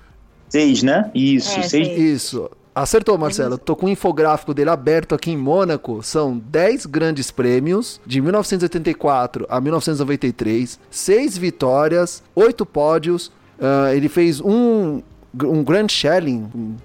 [0.49, 1.11] Seis, né?
[1.14, 1.87] Isso, É, seis.
[1.88, 1.99] seis.
[1.99, 2.51] Isso.
[2.73, 3.59] Acertou, Marcelo.
[3.59, 6.03] Tô com o infográfico dele aberto aqui em Mônaco.
[6.03, 13.33] São 10 grandes prêmios de 1984 a 1993, 6 vitórias, 8 pódios.
[13.61, 15.03] Ah, ele fez um,
[15.44, 16.77] um Grand Shelling, um-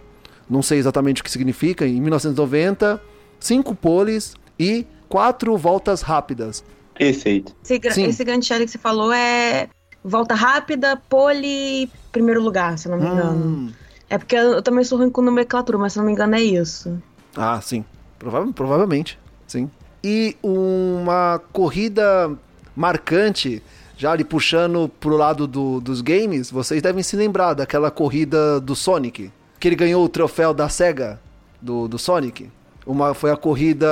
[0.50, 3.02] não sei exatamente o que significa, em 1990,
[3.40, 6.64] 5 poles e 4 voltas rápidas.
[6.98, 7.54] Perfeito.
[7.70, 8.06] Esse, Sim.
[8.06, 9.68] esse grande challenge que você falou é
[10.04, 13.46] volta rápida, pole, primeiro lugar, se eu não me engano.
[13.46, 13.72] Hum.
[14.10, 16.42] É porque eu também sou ruim com nomenclatura, mas se eu não me engano é
[16.42, 17.02] isso.
[17.36, 17.84] Ah, sim.
[18.20, 19.70] Prova- provavelmente, sim.
[20.04, 22.32] E uma corrida
[22.76, 23.62] marcante,
[23.98, 28.76] já ali puxando pro lado do- dos games, vocês devem se lembrar daquela corrida do
[28.76, 29.32] Sonic,
[29.66, 31.20] que ele ganhou o troféu da SEGA,
[31.60, 32.52] do, do Sonic.
[32.86, 33.88] Uma, foi a corrida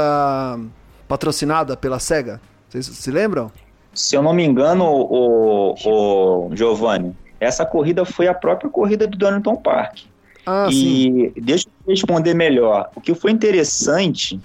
[1.07, 2.39] patrocinada pela SEGA.
[2.69, 3.51] Vocês se lembram?
[3.91, 9.17] Se eu não me engano, o, o Giovanni, essa corrida foi a própria corrida do
[9.17, 10.01] Donington Park.
[10.45, 11.31] Ah, sim.
[11.36, 12.91] e deixa eu responder melhor.
[12.95, 14.39] O que foi interessante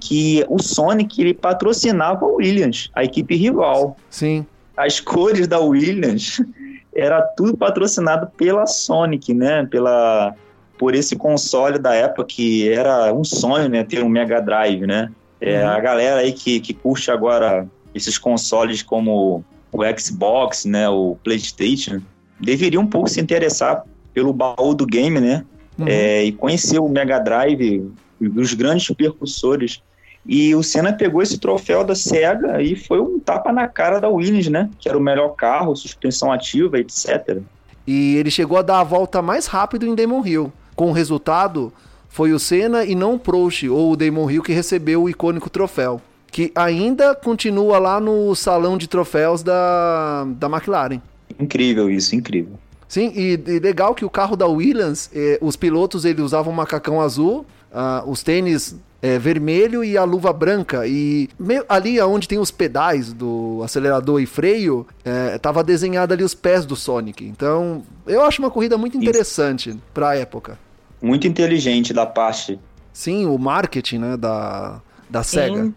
[0.00, 3.96] que o Sonic ele patrocinava a Williams, a equipe rival.
[4.10, 4.46] Sim.
[4.76, 6.40] As cores da Williams
[6.94, 9.66] era tudo patrocinado pela Sonic, né?
[9.66, 10.36] Pela
[10.78, 15.10] por esse console da época que era um sonho, né, ter um Mega Drive, né?
[15.40, 15.70] É, uhum.
[15.70, 22.00] A galera aí que, que curte agora esses consoles como o Xbox, né, o PlayStation,
[22.40, 25.44] deveria um pouco se interessar pelo baú do game, né?
[25.78, 25.86] Uhum.
[25.86, 27.88] É, e conhecer o Mega Drive,
[28.20, 29.82] os grandes percussores.
[30.26, 34.08] E o Senna pegou esse troféu da SEGA e foi um tapa na cara da
[34.08, 34.68] Williams, né?
[34.78, 37.40] Que era o melhor carro, suspensão ativa, etc.
[37.86, 40.52] E ele chegou a dar a volta mais rápido em Demon Hill.
[40.78, 41.72] Com o resultado,
[42.08, 45.50] foi o Senna e não o Prost ou o Damon Hill que recebeu o icônico
[45.50, 46.00] troféu.
[46.30, 51.00] Que ainda continua lá no salão de troféus da, da McLaren.
[51.36, 52.52] Incrível isso, incrível.
[52.86, 57.00] Sim, e, e legal que o carro da Williams, eh, os pilotos eles usavam macacão
[57.00, 60.86] azul, ah, os tênis é, vermelho e a luva branca.
[60.86, 66.22] E meio, ali onde tem os pedais do acelerador e freio, é, tava desenhado ali
[66.22, 67.24] os pés do Sonic.
[67.24, 70.67] Então, eu acho uma corrida muito interessante para a época
[71.01, 72.59] Muito inteligente da parte.
[72.93, 75.63] Sim, o marketing né, da, da SEGA.
[75.63, 75.73] Sim.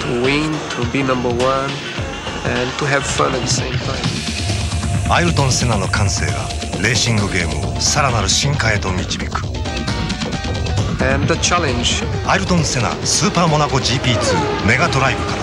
[0.00, 1.70] To win, to be number one
[2.44, 4.22] and to have fun at the same time.
[5.10, 6.32] アイルトン・セナの感性が
[6.82, 9.55] レーシングゲームをさらなる進化へと導く
[11.00, 15.42] And the challenge アイルトン・セナスーパーモナコ GP2 メガドライブから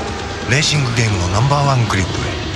[0.49, 2.49] レーシングゲームのナンバーワングリッドへ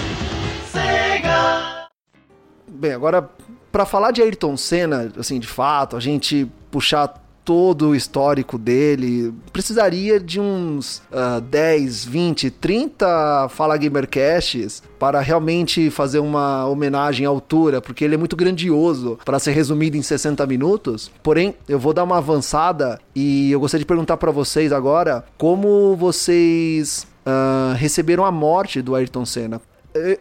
[2.83, 3.29] Bem, agora
[3.71, 7.13] para falar de Ayrton Senna, assim, de fato, a gente puxar
[7.48, 15.88] todo o histórico dele, precisaria de uns uh, 10, 20, 30 Fala Gamercasts para realmente
[15.88, 20.46] fazer uma homenagem à altura, porque ele é muito grandioso para ser resumido em 60
[20.46, 21.10] minutos.
[21.22, 25.96] Porém, eu vou dar uma avançada e eu gostaria de perguntar para vocês agora como
[25.96, 29.58] vocês uh, receberam a morte do Ayrton Senna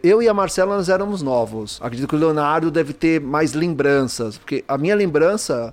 [0.02, 1.78] eu e a Marcela nós éramos novos.
[1.80, 5.72] Acredito que o Leonardo deve ter mais lembranças, porque a minha lembrança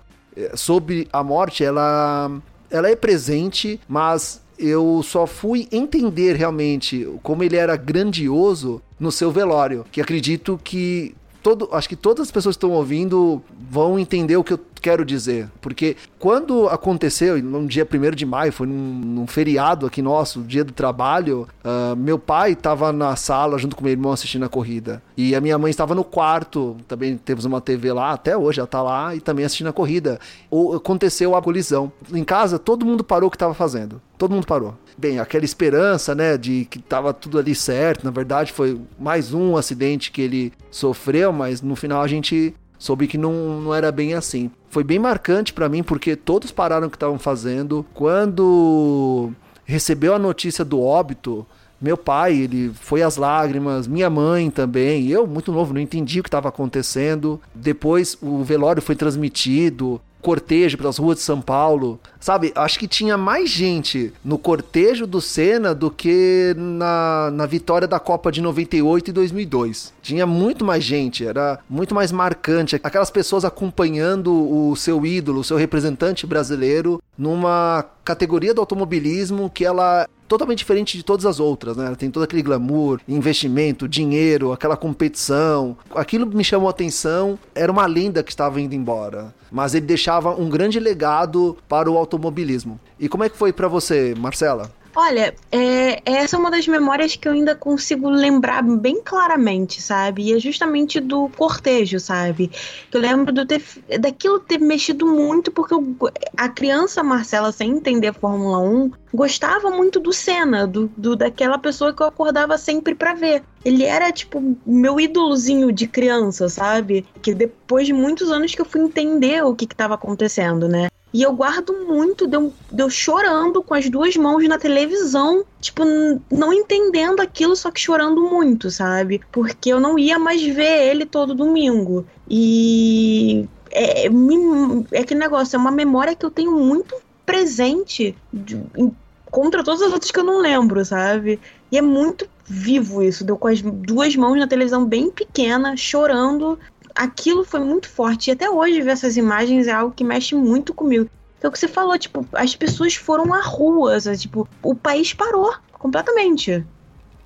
[0.53, 2.31] sobre a morte, ela,
[2.69, 9.31] ela é presente, mas eu só fui entender realmente como ele era grandioso no seu
[9.31, 14.37] velório, que acredito que todo, acho que todas as pessoas que estão ouvindo vão entender
[14.37, 15.49] o que eu quero dizer.
[15.59, 20.63] Porque quando aconteceu, no dia 1 de maio, foi num, num, feriado aqui nosso, dia
[20.63, 25.01] do trabalho, uh, meu pai estava na sala junto com meu irmão assistindo a corrida.
[25.17, 28.65] E a minha mãe estava no quarto, também temos uma TV lá, até hoje ela
[28.65, 30.19] está lá e também assistindo a corrida.
[30.51, 31.91] Ou aconteceu a colisão.
[32.13, 33.99] Em casa, todo mundo parou o que estava fazendo.
[34.19, 34.75] Todo mundo parou.
[34.95, 39.57] Bem, aquela esperança, né, de que estava tudo ali certo, na verdade foi mais um
[39.57, 42.53] acidente que ele sofreu, mas no final a gente
[42.85, 44.51] soube que não, não era bem assim.
[44.69, 47.85] Foi bem marcante para mim porque todos pararam o que estavam fazendo.
[47.93, 49.31] Quando
[49.65, 51.45] recebeu a notícia do óbito,
[51.81, 55.07] meu pai, ele foi às lágrimas, minha mãe também.
[55.07, 57.41] Eu, muito novo, não entendi o que estava acontecendo.
[57.53, 61.99] Depois o velório foi transmitido, cortejo pelas ruas de São Paulo.
[62.19, 67.87] Sabe, acho que tinha mais gente no cortejo do Senna do que na, na vitória
[67.87, 69.93] da Copa de 98 e 2002.
[70.01, 72.79] Tinha muito mais gente, era muito mais marcante.
[72.83, 79.65] Aquelas pessoas acompanhando o seu ídolo, o seu representante brasileiro, numa categoria do automobilismo que
[79.65, 81.93] ela totalmente diferente de todas as outras, né?
[81.95, 85.77] Tem todo aquele glamour, investimento, dinheiro, aquela competição.
[85.93, 87.37] Aquilo me chamou a atenção.
[87.53, 91.97] Era uma lenda que estava indo embora, mas ele deixava um grande legado para o
[91.97, 92.79] automobilismo.
[92.99, 94.71] E como é que foi para você, Marcela?
[94.97, 100.23] Olha, é, essa é uma das memórias que eu ainda consigo lembrar bem claramente, sabe?
[100.23, 102.49] E é justamente do cortejo, sabe?
[102.93, 103.61] Eu lembro do ter,
[103.99, 105.97] daquilo ter mexido muito, porque eu,
[106.37, 111.93] a criança Marcela, sem entender Fórmula 1, gostava muito do Senna, do, do daquela pessoa
[111.93, 113.43] que eu acordava sempre para ver.
[113.65, 117.05] Ele era, tipo, meu ídolozinho de criança, sabe?
[117.21, 120.87] Que depois de muitos anos que eu fui entender o que, que tava acontecendo, né?
[121.15, 125.45] E eu guardo muito de eu, de eu chorando com as duas mãos na televisão,
[125.61, 125.81] tipo,
[126.29, 129.21] não entendendo aquilo, só que chorando muito, sabe?
[129.31, 132.05] Porque eu não ia mais ver ele todo domingo.
[132.29, 136.93] E é, é aquele negócio, é uma memória que eu tenho muito
[137.25, 138.93] presente de, em,
[139.31, 141.39] contra todas as outras que eu não lembro, sabe?
[141.71, 146.59] E é muito vivo isso, deu com as duas mãos na televisão bem pequena, chorando
[146.95, 148.29] aquilo foi muito forte.
[148.29, 151.09] E até hoje ver essas imagens é algo que mexe muito comigo.
[151.41, 154.17] É o que você falou, tipo, as pessoas foram à rua, sabe?
[154.17, 156.65] tipo, o país parou completamente.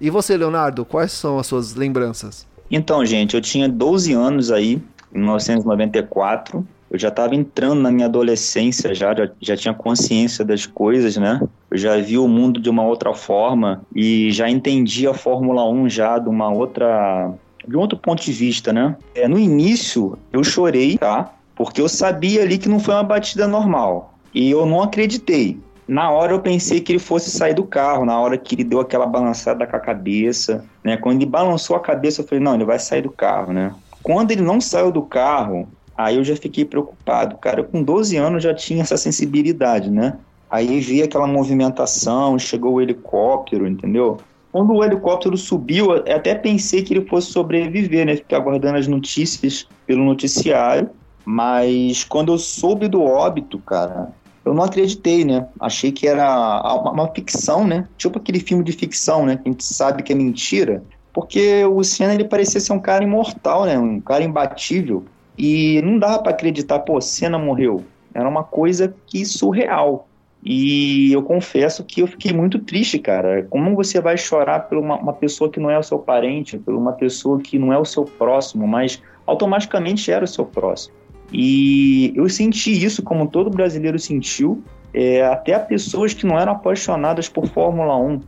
[0.02, 2.46] E você, Leonardo, quais são as suas lembranças?
[2.70, 4.82] Então, gente, eu tinha 12 anos aí,
[5.14, 6.68] em 1994.
[6.92, 11.40] eu já estava entrando na minha adolescência, já, já, já tinha consciência das coisas, né?
[11.72, 15.90] Eu já vi o mundo de uma outra forma e já entendi a Fórmula 1
[15.90, 17.34] já de uma outra
[17.68, 18.96] de um outro ponto de vista, né?
[19.16, 21.34] É, no início eu chorei, tá?
[21.56, 25.60] Porque eu sabia ali que não foi uma batida normal e eu não acreditei.
[25.88, 28.80] Na hora eu pensei que ele fosse sair do carro, na hora que ele deu
[28.80, 30.98] aquela balançada com a cabeça, né?
[30.98, 33.74] Quando ele balançou a cabeça, eu falei, não, ele vai sair do carro, né?
[34.04, 35.68] Quando ele não saiu do carro,
[36.00, 37.62] Aí eu já fiquei preocupado, cara.
[37.62, 40.18] Com 12 anos já tinha essa sensibilidade, né?
[40.50, 44.18] Aí vi aquela movimentação, chegou o helicóptero, entendeu?
[44.52, 48.16] Quando o helicóptero subiu, até pensei que ele fosse sobreviver, né?
[48.16, 50.90] Fiquei aguardando as notícias pelo noticiário.
[51.24, 54.12] Mas quando eu soube do óbito, cara,
[54.44, 55.48] eu não acreditei, né?
[55.60, 56.28] Achei que era
[56.62, 57.88] uma, uma, ficção, né?
[57.98, 59.38] Tipo aquele filme de ficção, né?
[59.38, 60.84] Que a gente sabe que é mentira.
[61.14, 63.78] Porque o Senna, ele parecia ser um cara imortal, né?
[63.78, 65.06] Um cara imbatível.
[65.38, 67.84] E não dava para acreditar, pô, Senna morreu.
[68.14, 70.09] Era uma coisa que surreal.
[70.44, 73.46] E eu confesso que eu fiquei muito triste, cara.
[73.50, 76.74] Como você vai chorar por uma, uma, pessoa que não é o seu parente, por
[76.74, 80.96] uma pessoa que não é o seu próximo, mas automaticamente era o seu próximo?
[81.32, 87.28] E eu senti isso, como todo brasileiro sentiu, é, até pessoas que não eram apaixonadas
[87.28, 88.22] por Fórmula 1.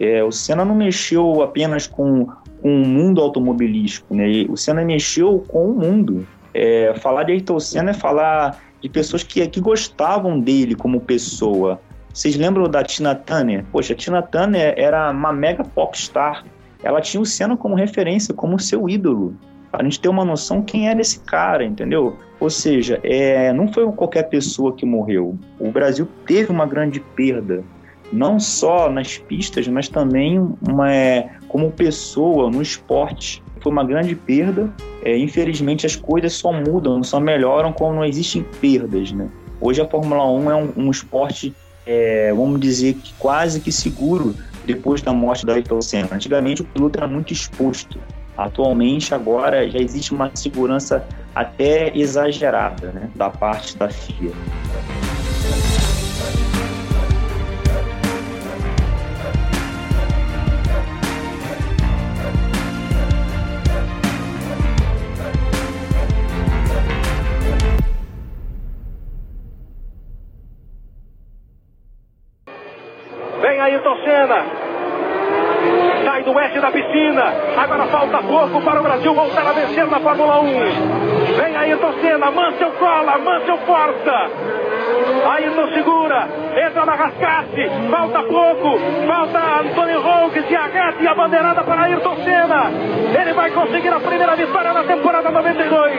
[0.00, 2.26] É, o Senna não mexeu apenas com,
[2.60, 4.26] com o mundo automobilístico, né?
[4.48, 6.26] o Senna mexeu com o mundo.
[6.54, 11.80] É, falar de Ayrton Senna é falar de pessoas que, que gostavam dele como pessoa.
[12.12, 13.64] Vocês lembram da Tina Turner?
[13.70, 16.44] Poxa, a Tina Turner era uma mega popstar.
[16.82, 19.34] Ela tinha o Senna como referência, como seu ídolo.
[19.70, 22.18] Para a gente ter uma noção quem era esse cara, entendeu?
[22.38, 25.38] Ou seja, é, não foi qualquer pessoa que morreu.
[25.58, 27.64] O Brasil teve uma grande perda,
[28.12, 30.90] não só nas pistas, mas também uma,
[31.48, 34.72] como pessoa no esporte foi uma grande perda.
[35.02, 39.12] É, infelizmente, as coisas só mudam, só melhoram quando não existem perdas.
[39.12, 39.28] Né?
[39.60, 41.54] Hoje, a Fórmula 1 é um, um esporte,
[41.86, 46.08] é, vamos dizer, que quase que seguro depois da morte da Ayrton Senna.
[46.12, 47.98] Antigamente, o piloto era muito exposto.
[48.36, 54.32] Atualmente, agora, já existe uma segurança até exagerada né, da parte da FIA.
[84.02, 84.30] Força.
[85.30, 86.28] Ayrton segura.
[86.66, 87.70] Entra na rascasse.
[87.90, 88.78] Falta pouco.
[89.06, 92.70] Falta Antônio Roques e a reta e a bandeirada para Ayrton Senna.
[93.20, 95.92] Ele vai conseguir a primeira vitória na temporada 92.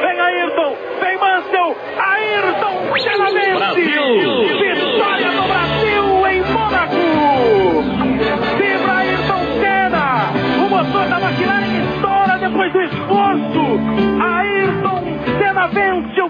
[0.00, 0.76] Vem Ayrton.
[1.00, 1.76] Vem Mansell.
[1.96, 3.80] Ayrton Senna vence.
[4.74, 7.84] Vitória do Brasil em Mônaco.
[8.58, 10.32] Vibra Ayrton Senna.
[10.64, 13.64] O motor da McLaren estoura depois do esforço.
[14.20, 15.02] Ayrton
[15.38, 16.23] Senna vence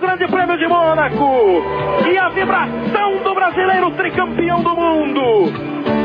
[0.57, 1.62] De Mônaco.
[2.09, 5.53] E a vibração do brasileiro tricampeão do mundo.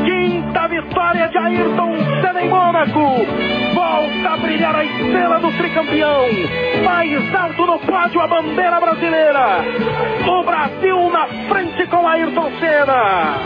[0.04, 3.00] Quinta vitória de Ayrton Senna em Mônaco.
[3.72, 6.26] Volta a brilhar a estrela do tricampeão.
[6.84, 9.64] Mais alto no pódio a bandeira brasileira.
[10.26, 13.36] O Brasil na frente com Ayrton Senna.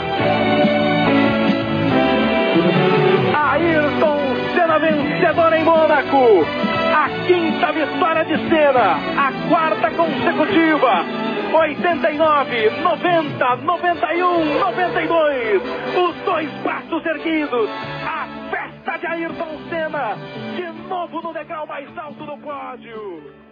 [3.52, 4.20] Ayrton
[4.54, 6.73] Senna vencedor em Mônaco.
[6.94, 11.04] A quinta vitória de Senna, a quarta consecutiva.
[11.52, 15.62] 89, 90, 91, 92.
[15.96, 17.68] Os dois braços erguidos.
[18.06, 20.16] A festa de Ayrton Senna.
[20.54, 23.43] De novo no degrau mais alto do pódio.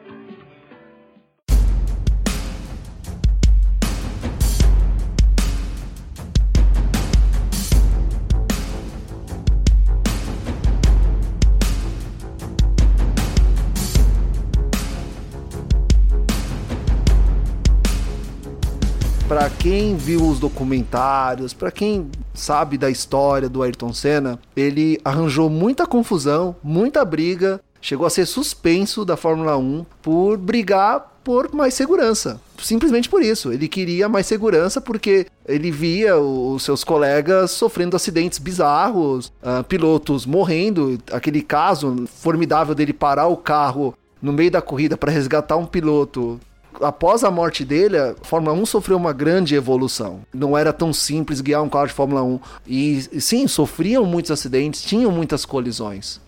[19.33, 25.49] Para quem viu os documentários, para quem sabe da história do Ayrton Senna, ele arranjou
[25.49, 31.73] muita confusão, muita briga, chegou a ser suspenso da Fórmula 1 por brigar por mais
[31.73, 32.39] segurança.
[32.59, 33.51] Simplesmente por isso.
[33.51, 40.27] Ele queria mais segurança porque ele via os seus colegas sofrendo acidentes bizarros, uh, pilotos
[40.27, 40.99] morrendo.
[41.11, 46.39] Aquele caso formidável dele parar o carro no meio da corrida para resgatar um piloto
[46.81, 50.23] após a morte dele, a Fórmula 1 sofreu uma grande evolução.
[50.33, 52.41] Não era tão simples guiar um carro de Fórmula 1.
[52.67, 56.21] E sim, sofriam muitos acidentes, tinham muitas colisões.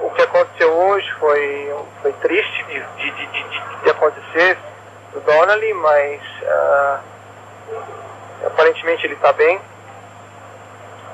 [0.00, 4.58] O que aconteceu hoje foi, foi triste de, de, de, de acontecer.
[5.24, 6.98] Donnelly, mas uh,
[8.46, 9.60] aparentemente ele está bem.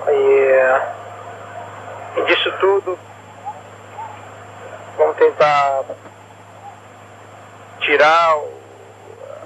[0.08, 0.50] E,
[2.16, 2.98] e disso tudo,
[4.96, 5.82] vamos tentar
[7.80, 8.36] tirar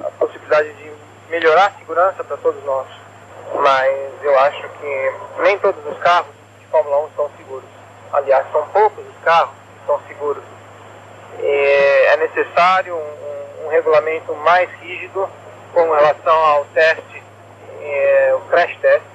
[0.04, 0.92] a possibilidade de
[1.28, 2.86] melhorar a segurança para todos nós.
[3.54, 7.68] Mas eu acho que nem todos os carros de Fórmula 1 são seguros.
[8.12, 10.44] Aliás, são poucos os carros que são seguros.
[11.38, 15.28] E é necessário um, um, regulamento mais rígido
[15.72, 17.22] com relação ao teste,
[17.80, 19.11] é, o crash test.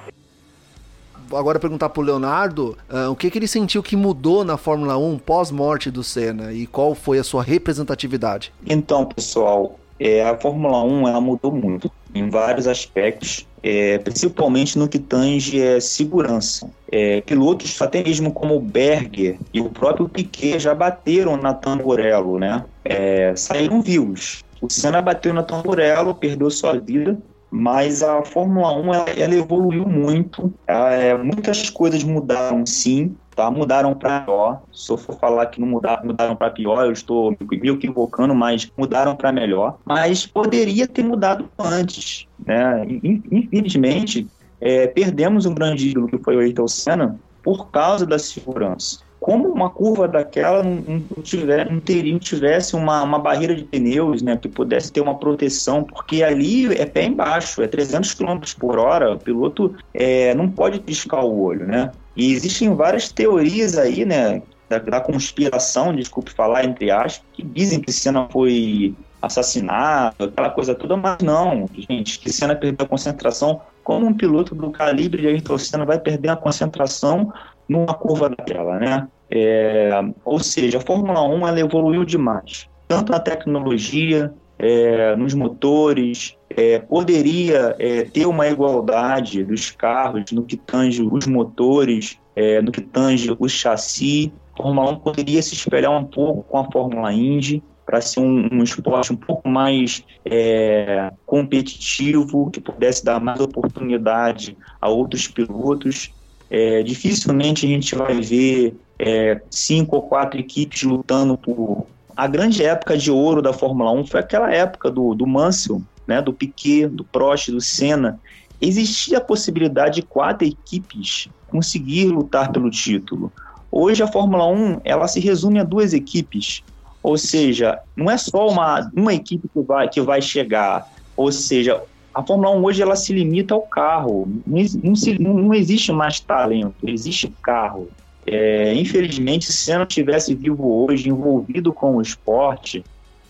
[1.32, 4.96] Agora perguntar para o Leonardo uh, o que, que ele sentiu que mudou na Fórmula
[4.96, 8.52] 1 pós-morte do Senna e qual foi a sua representatividade.
[8.66, 14.88] Então, pessoal, é, a Fórmula 1 ela mudou muito em vários aspectos, é, principalmente no
[14.88, 16.70] que tange é, segurança.
[16.90, 22.38] É, pilotos, até mesmo como o Berger e o próprio Piquet, já bateram na Tamburello,
[22.38, 22.64] né?
[22.84, 24.42] É, saíram vivos.
[24.60, 27.18] O Senna bateu na Tamburello, perdeu sua vida,
[27.50, 30.52] mas a Fórmula 1 ela, ela evoluiu muito.
[30.66, 33.48] É, muitas coisas mudaram, sim tá?
[33.52, 34.62] Mudaram para pior.
[34.72, 38.68] Se eu for falar que não mudaram, mudaram para pior, eu estou me equivocando, mas
[38.76, 39.78] mudaram para melhor.
[39.84, 42.84] Mas poderia ter mudado antes, né?
[43.30, 44.26] Infelizmente,
[44.60, 48.98] é, perdemos um grande ídolo que foi o Ayrton Senna por causa da segurança.
[49.20, 54.22] Como uma curva daquela não, tiver, não, teria, não tivesse uma, uma barreira de pneus,
[54.22, 58.78] né, que pudesse ter uma proteção, porque ali é pé embaixo, é 300 km por
[58.78, 61.90] hora, o piloto é, não pode piscar o olho, né?
[62.16, 67.80] E existem várias teorias aí, né, da, da conspiração, desculpe falar, entre aspas, que dizem
[67.80, 73.60] que Senna foi assassinado, aquela coisa toda, mas não, gente, que Senna perdeu a concentração.
[73.88, 77.32] Como um piloto do calibre de Ayrton Senna vai perder a concentração
[77.66, 79.08] numa curva daquela, né?
[79.30, 79.90] É,
[80.26, 86.78] ou seja, a Fórmula 1 ela evoluiu demais, tanto na tecnologia, é, nos motores, é,
[86.80, 92.82] poderia é, ter uma igualdade dos carros no que tange os motores, é, no que
[92.82, 94.30] tange o chassi.
[94.52, 98.50] A Fórmula 1 poderia se espelhar um pouco com a Fórmula Indy para ser um,
[98.52, 106.12] um, esporte um pouco mais é, competitivo, que pudesse dar mais oportunidade a outros pilotos.
[106.50, 111.86] É, dificilmente a gente vai ver é, cinco ou quatro equipes lutando por.
[112.14, 116.20] A grande época de ouro da Fórmula 1 foi aquela época do, do Mansell, né,
[116.20, 118.20] do Piquet, do Prost, do Senna,
[118.60, 123.32] existia a possibilidade de quatro equipes conseguir lutar pelo título.
[123.72, 126.62] Hoje a Fórmula 1 ela se resume a duas equipes,
[127.08, 130.86] ou seja, não é só uma, uma equipe que vai, que vai chegar,
[131.16, 131.82] ou seja,
[132.12, 136.20] a Fórmula 1 hoje ela se limita ao carro, não, não, se, não existe mais
[136.20, 137.88] talento, existe carro.
[138.26, 142.84] É, infelizmente, se Senna tivesse vivo hoje, envolvido com o esporte,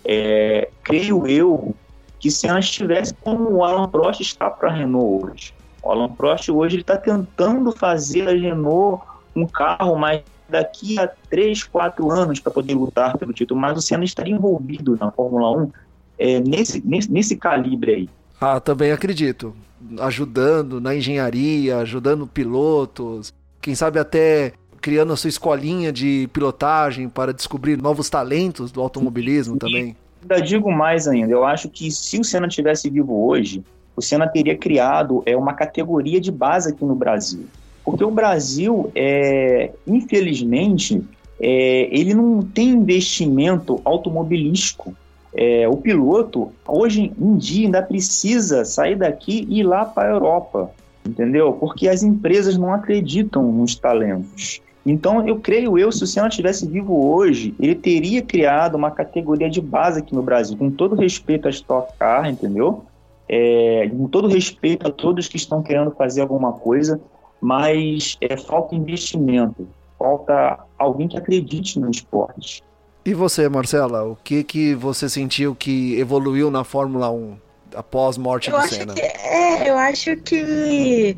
[0.04, 1.72] é, creio eu
[2.18, 5.54] que se ela estivesse como o Alan Prost está para a Renault hoje.
[5.84, 9.04] O Alan Prost hoje está tentando fazer a Renault
[9.36, 13.82] um carro mais daqui a 3, 4 anos para poder lutar pelo título, mas o
[13.82, 15.70] Senna estaria envolvido na Fórmula 1
[16.18, 18.10] é, nesse, nesse, nesse calibre aí.
[18.40, 19.54] Ah, também acredito.
[20.00, 27.32] Ajudando na engenharia, ajudando pilotos, quem sabe até criando a sua escolinha de pilotagem para
[27.32, 29.96] descobrir novos talentos do automobilismo também.
[30.22, 33.62] Ainda digo mais ainda, eu acho que se o Senna tivesse vivo hoje,
[33.94, 37.46] o Senna teria criado é, uma categoria de base aqui no Brasil.
[37.88, 41.02] Porque o Brasil, é, infelizmente,
[41.40, 44.94] é, ele não tem investimento automobilístico.
[45.34, 50.12] É, o piloto, hoje em dia, ainda precisa sair daqui e ir lá para a
[50.12, 50.70] Europa,
[51.06, 51.54] entendeu?
[51.54, 54.60] Porque as empresas não acreditam nos talentos.
[54.84, 59.48] Então, eu creio eu, se o Senna tivesse vivo hoje, ele teria criado uma categoria
[59.48, 62.84] de base aqui no Brasil, com todo respeito a Stock Car, entendeu?
[63.26, 67.00] É, com todo respeito a todos que estão querendo fazer alguma coisa,
[67.40, 69.68] mas é, falta investimento,
[69.98, 72.62] falta alguém que acredite no esporte.
[73.04, 77.36] E você, Marcela, o que que você sentiu que evoluiu na Fórmula 1
[77.74, 78.94] após morte eu do Senna?
[78.94, 81.16] Que, é, eu acho que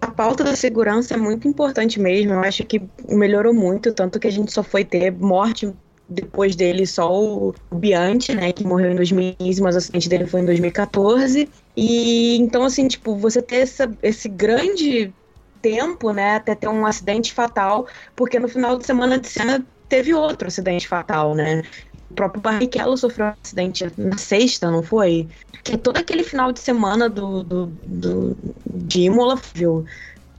[0.00, 2.32] a pauta da segurança é muito importante mesmo.
[2.32, 5.72] Eu acho que melhorou muito, tanto que a gente só foi ter morte
[6.08, 10.40] depois dele só o Bianchi, né, que morreu em 2015, mas o acidente dele foi
[10.40, 11.48] em 2014.
[11.76, 15.12] E então assim, tipo, você ter essa, esse grande
[15.60, 17.86] tempo, né, até ter um acidente fatal,
[18.16, 21.62] porque no final de semana de cena teve outro acidente fatal, né?
[22.10, 25.28] O próprio Barrichello sofreu um acidente na sexta, não foi?
[25.64, 28.36] Que todo aquele final de semana do, do, do
[28.66, 29.84] de Imola, viu?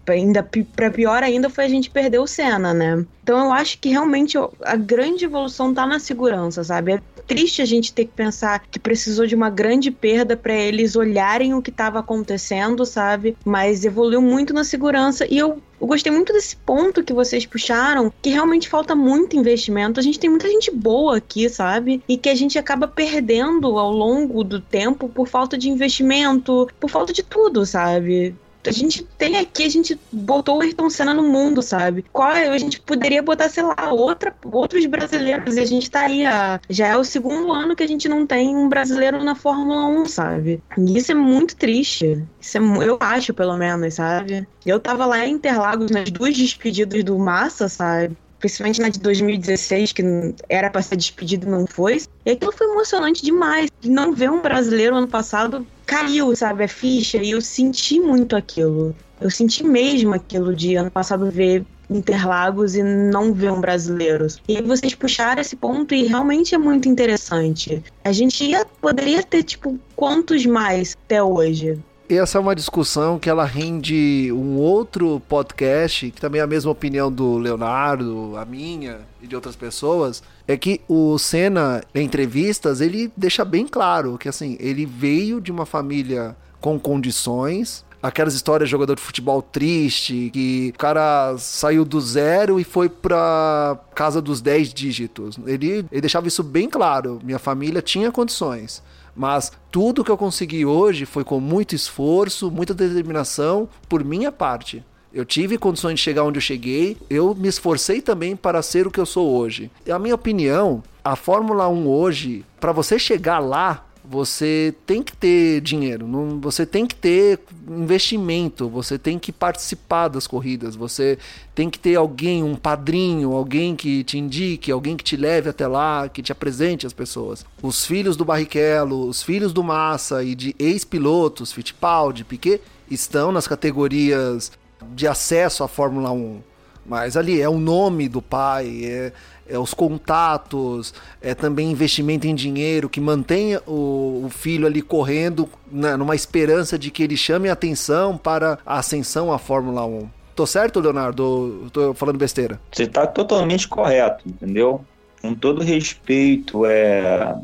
[0.08, 0.42] Ainda
[0.76, 3.06] para pior ainda foi a gente perder o Senna, né?
[3.22, 7.00] Então eu acho que realmente a grande evolução tá na segurança, sabe?
[7.30, 11.54] Triste a gente ter que pensar que precisou de uma grande perda para eles olharem
[11.54, 13.38] o que estava acontecendo, sabe?
[13.46, 18.12] Mas evoluiu muito na segurança e eu eu gostei muito desse ponto que vocês puxaram,
[18.22, 20.00] que realmente falta muito investimento.
[20.00, 22.04] A gente tem muita gente boa aqui, sabe?
[22.06, 26.90] E que a gente acaba perdendo ao longo do tempo por falta de investimento, por
[26.90, 28.36] falta de tudo, sabe?
[28.66, 32.06] A gente tem aqui, a gente botou o Ayrton Senna no mundo, sabe?
[32.12, 32.48] Qual é?
[32.48, 35.56] A gente poderia botar, sei lá, outra, outros brasileiros.
[35.56, 38.26] E a gente tá aí, a, já é o segundo ano que a gente não
[38.26, 40.62] tem um brasileiro na Fórmula 1, sabe?
[40.78, 42.24] E isso é muito triste.
[42.40, 44.48] Isso é, eu acho, pelo menos, sabe?
[44.66, 48.18] Eu tava lá em Interlagos nas duas despedidas do Massa, sabe?
[48.40, 50.04] principalmente na de 2016, que
[50.48, 52.02] era para ser despedido e não foi.
[52.26, 53.70] E aquilo foi emocionante demais.
[53.84, 58.96] Não ver um brasileiro ano passado caiu, sabe, a ficha, e eu senti muito aquilo.
[59.20, 64.28] Eu senti mesmo aquilo de ano passado ver Interlagos e não ver um brasileiro.
[64.48, 67.84] E aí vocês puxaram esse ponto e realmente é muito interessante.
[68.04, 71.80] A gente ia, poderia ter, tipo, quantos mais até hoje?
[72.18, 76.72] Essa é uma discussão que ela rende um outro podcast, que também é a mesma
[76.72, 82.82] opinião do Leonardo, a minha e de outras pessoas, é que o Senna, em entrevistas,
[82.82, 88.68] ele deixa bem claro que assim, ele veio de uma família com condições, aquelas histórias
[88.68, 94.22] de jogador de futebol triste, que o cara saiu do zero e foi pra casa
[94.22, 95.38] dos 10 dígitos.
[95.46, 97.20] Ele, ele deixava isso bem claro.
[97.24, 98.82] Minha família tinha condições.
[99.16, 104.84] Mas tudo que eu consegui hoje foi com muito esforço, muita determinação por minha parte.
[105.12, 108.92] Eu tive condições de chegar onde eu cheguei, eu me esforcei também para ser o
[108.92, 109.72] que eu sou hoje.
[109.86, 115.16] E a minha opinião, a Fórmula 1 hoje, para você chegar lá, você tem que
[115.16, 121.20] ter dinheiro, não, você tem que ter investimento, você tem que participar das corridas, você
[121.54, 125.68] tem que ter alguém, um padrinho, alguém que te indique, alguém que te leve até
[125.68, 127.46] lá, que te apresente as pessoas.
[127.62, 133.48] Os filhos do Barrichello, os filhos do Massa e de ex-pilotos, Fittipaldi, Piquet, estão nas
[133.48, 134.52] categorias
[134.96, 136.42] de acesso à Fórmula 1.
[136.84, 139.14] Mas ali é o nome do pai, é,
[139.50, 145.50] é, os contatos, é também investimento em dinheiro que mantenha o, o filho ali correndo
[145.72, 150.08] na, numa esperança de que ele chame a atenção para a ascensão à Fórmula 1.
[150.36, 151.70] Tô certo, Leonardo?
[151.74, 152.60] Tô falando besteira?
[152.72, 154.86] Você está totalmente correto, entendeu?
[155.22, 157.36] Com todo respeito é,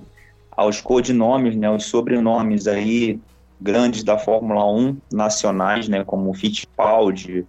[0.56, 3.20] aos codinomes, né, os sobrenomes aí
[3.60, 7.46] grandes da Fórmula 1 nacionais, né, como Fittipaldi,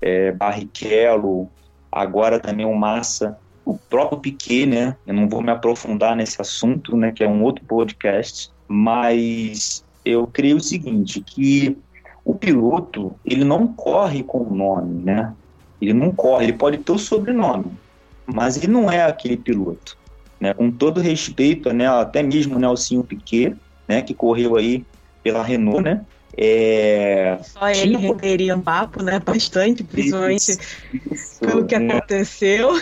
[0.00, 1.48] é, Barrichello,
[1.90, 3.38] agora também o Massa,
[3.70, 4.96] o próprio Piquet, né?
[5.06, 7.12] Eu não vou me aprofundar nesse assunto, né?
[7.12, 11.76] Que é um outro podcast, mas eu creio o seguinte, que
[12.24, 15.32] o piloto ele não corre com o nome, né?
[15.80, 17.66] Ele não corre, ele pode ter o sobrenome,
[18.26, 19.96] mas ele não é aquele piloto,
[20.38, 20.52] né?
[20.52, 21.88] Com todo respeito, né?
[21.88, 23.56] Até mesmo o Nelsinho Piquet,
[23.88, 24.02] né?
[24.02, 24.84] Que correu aí
[25.22, 26.04] pela Renault, né?
[26.36, 27.38] É...
[27.42, 29.18] Só ele renderia um papo, né?
[29.18, 30.60] Bastante, principalmente isso,
[31.10, 31.96] isso, pelo que né?
[31.96, 32.80] aconteceu.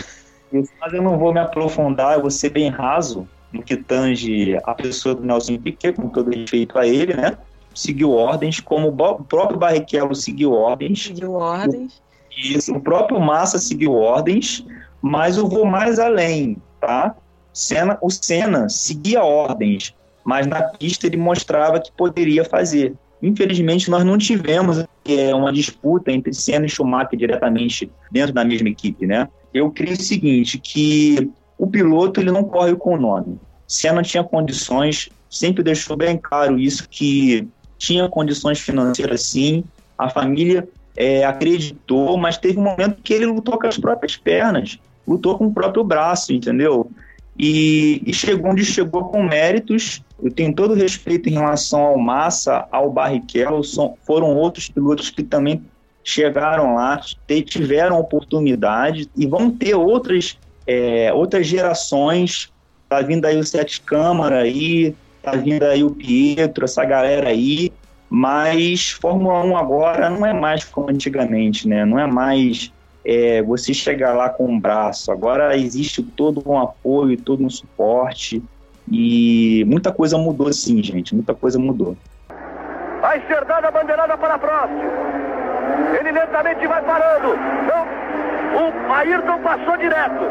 [0.51, 4.73] Mas eu não vou me aprofundar, eu vou ser bem raso no que tange a
[4.75, 7.37] pessoa do Nelson Piquet, com todo respeito a ele, né?
[7.73, 11.05] Seguiu ordens, como o próprio Barrichello seguiu ordens.
[11.05, 12.01] Seguiu ordens.
[12.37, 14.65] Isso, o próprio Massa seguiu ordens,
[15.01, 17.15] mas eu vou mais além, tá?
[17.53, 22.95] Senna, o Senna seguia ordens, mas na pista ele mostrava que poderia fazer.
[23.21, 24.85] Infelizmente, nós não tivemos
[25.17, 29.27] é, uma disputa entre Senna e Schumacher diretamente dentro da mesma equipe, né?
[29.53, 33.39] Eu creio o seguinte, que o piloto ele não corre com o nome.
[33.67, 37.47] Senna tinha condições, sempre deixou bem claro isso, que
[37.77, 39.63] tinha condições financeiras sim,
[39.97, 44.79] a família é, acreditou, mas teve um momento que ele lutou com as próprias pernas,
[45.07, 46.89] lutou com o próprio braço, entendeu?
[47.39, 50.03] E, e chegou onde chegou com méritos.
[50.21, 55.23] Eu tenho todo respeito em relação ao Massa, ao Barrichello, são, foram outros pilotos que
[55.23, 55.63] também
[56.03, 56.99] chegaram lá,
[57.45, 60.37] tiveram oportunidade e vão ter outras,
[60.67, 62.51] é, outras gerações.
[62.89, 67.71] Tá vindo aí o Sete Câmara aí, tá vindo aí o Pietro, essa galera aí,
[68.09, 71.85] mas Fórmula 1 agora não é mais como antigamente, né?
[71.85, 72.71] Não é mais
[73.03, 75.11] é, você chegar lá com um braço.
[75.11, 78.43] Agora existe todo um apoio, todo um suporte.
[78.91, 81.13] E muita coisa mudou sim, gente.
[81.13, 81.95] Muita coisa mudou.
[83.01, 84.83] Vai ser dada a bandeirada para próxima.
[85.99, 87.35] Ele lentamente vai parando.
[87.63, 87.87] Então,
[88.59, 90.23] o Ayrton passou direto.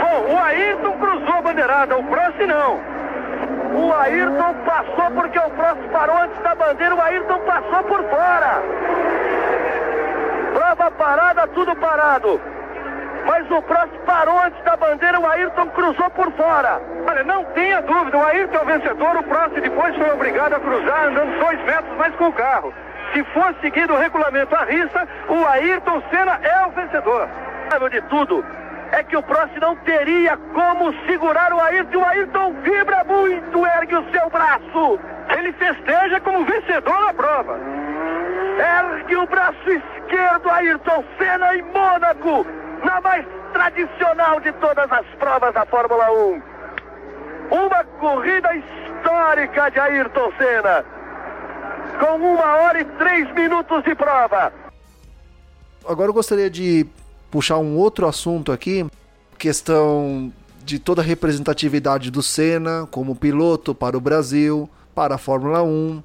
[0.00, 2.97] Bom, o Ayrton cruzou a bandeirada, o Prost não.
[3.74, 6.94] O Ayrton passou porque o Prost parou antes da bandeira.
[6.94, 8.62] O Ayrton passou por fora.
[10.54, 12.40] Prova parada, tudo parado.
[13.28, 16.80] mas o Prost parou antes da bandeira, o Ayrton cruzou por fora.
[17.06, 20.60] Olha, não tenha dúvida, o Ayrton é o vencedor, o Prost depois foi obrigado a
[20.60, 22.72] cruzar andando dois metros mais com o carro.
[23.12, 27.28] Se for seguido o regulamento à risca, o Ayrton Senna é o vencedor.
[27.90, 28.42] De tudo,
[28.92, 31.98] é que o Prost não teria como segurar o Ayrton.
[31.98, 34.98] O Ayrton vibra muito, ergue o seu braço.
[35.36, 37.58] Ele festeja como vencedor na prova.
[38.58, 42.46] Ergue o braço esquerdo, Ayrton Senna em Mônaco,
[42.84, 46.42] na mais tradicional de todas as provas da Fórmula 1.
[47.50, 50.84] Uma corrida histórica de Ayrton Senna,
[52.00, 54.52] com uma hora e três minutos de prova.
[55.86, 56.86] Agora eu gostaria de
[57.30, 58.86] puxar um outro assunto aqui,
[59.38, 60.32] questão
[60.64, 66.02] de toda a representatividade do Senna como piloto para o Brasil, para a Fórmula 1.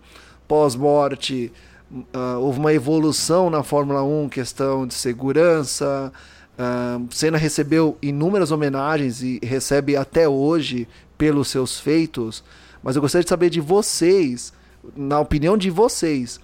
[0.47, 1.51] Pós-morte,
[1.91, 6.11] uh, houve uma evolução na Fórmula 1, questão de segurança.
[6.53, 12.43] Uh, Senna recebeu inúmeras homenagens e recebe até hoje pelos seus feitos.
[12.81, 14.53] Mas eu gostaria de saber de vocês,
[14.95, 16.39] na opinião de vocês,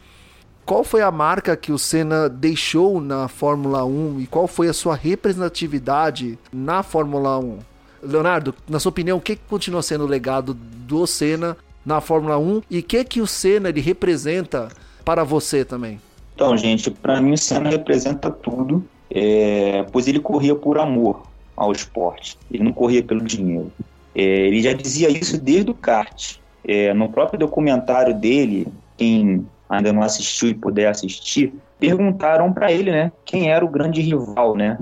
[0.66, 4.74] qual foi a marca que o Senna deixou na Fórmula 1 e qual foi a
[4.74, 7.60] sua representatividade na Fórmula 1?
[8.04, 12.62] Leonardo, na sua opinião, o que continua sendo o legado do Senna na Fórmula 1
[12.70, 14.70] e o que, que o Senna ele representa
[15.04, 16.00] para você também?
[16.36, 21.24] Então, gente, para mim o Senna representa tudo, é, pois ele corria por amor
[21.56, 23.72] ao esporte, ele não corria pelo dinheiro.
[24.16, 26.38] É, ele já dizia isso desde o kart.
[26.64, 32.92] É, no próprio documentário dele, quem ainda não assistiu e puder assistir, perguntaram para ele,
[32.92, 34.78] né, quem era o grande rival, né,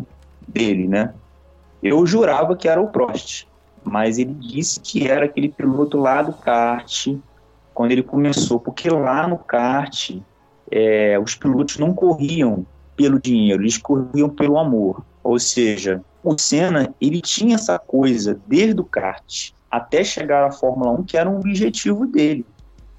[0.47, 1.13] dele, né?
[1.83, 3.45] Eu jurava que era o Prost,
[3.83, 7.07] mas ele disse que era aquele piloto lá do kart,
[7.73, 10.17] quando ele começou, porque lá no kart
[10.71, 12.65] é, os pilotos não corriam
[12.95, 15.03] pelo dinheiro, eles corriam pelo amor.
[15.23, 20.91] Ou seja, o Senna ele tinha essa coisa desde o kart até chegar à Fórmula
[20.91, 22.45] 1 que era um objetivo dele.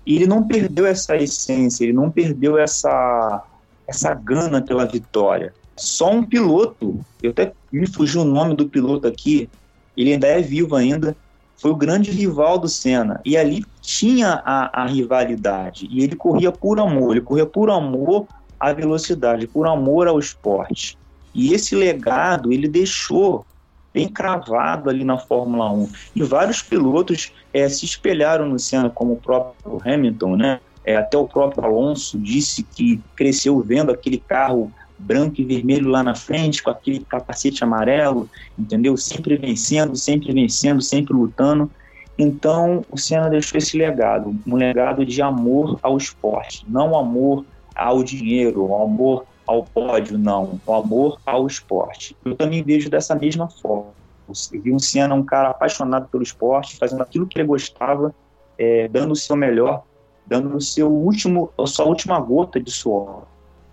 [0.09, 3.45] E ele não perdeu essa essência, ele não perdeu essa,
[3.87, 5.53] essa gana pela vitória.
[5.77, 9.51] Só um piloto, eu até me fugiu o nome do piloto aqui,
[9.95, 11.15] ele ainda é vivo ainda,
[11.59, 13.21] foi o grande rival do Senna.
[13.23, 15.87] E ali tinha a, a rivalidade.
[15.91, 18.27] E ele corria por amor, ele corria por amor
[18.59, 20.97] à velocidade, por amor ao esporte.
[21.35, 23.45] E esse legado ele deixou
[23.93, 25.89] bem cravado ali na Fórmula 1.
[26.17, 30.61] E vários pilotos é, se espelharam no Senna, como o próprio Hamilton, né?
[30.85, 36.03] É, até o próprio Alonso disse que cresceu vendo aquele carro branco e vermelho lá
[36.03, 38.29] na frente, com aquele capacete amarelo,
[38.59, 38.97] entendeu?
[38.97, 41.71] Sempre vencendo, sempre vencendo, sempre lutando.
[42.19, 47.45] Então, o Senna deixou esse legado, um legado de amor ao esporte, não amor
[47.77, 50.61] ao dinheiro, amor ao pódio, não.
[50.67, 52.15] O amor ao esporte.
[52.23, 53.93] Eu também vejo dessa mesma forma.
[54.29, 58.15] Eu vi um Senna, um cara apaixonado pelo esporte, fazendo aquilo que ele gostava,
[58.59, 59.85] é, dando o seu melhor,
[60.27, 63.23] dando o seu último, a sua última gota de suor.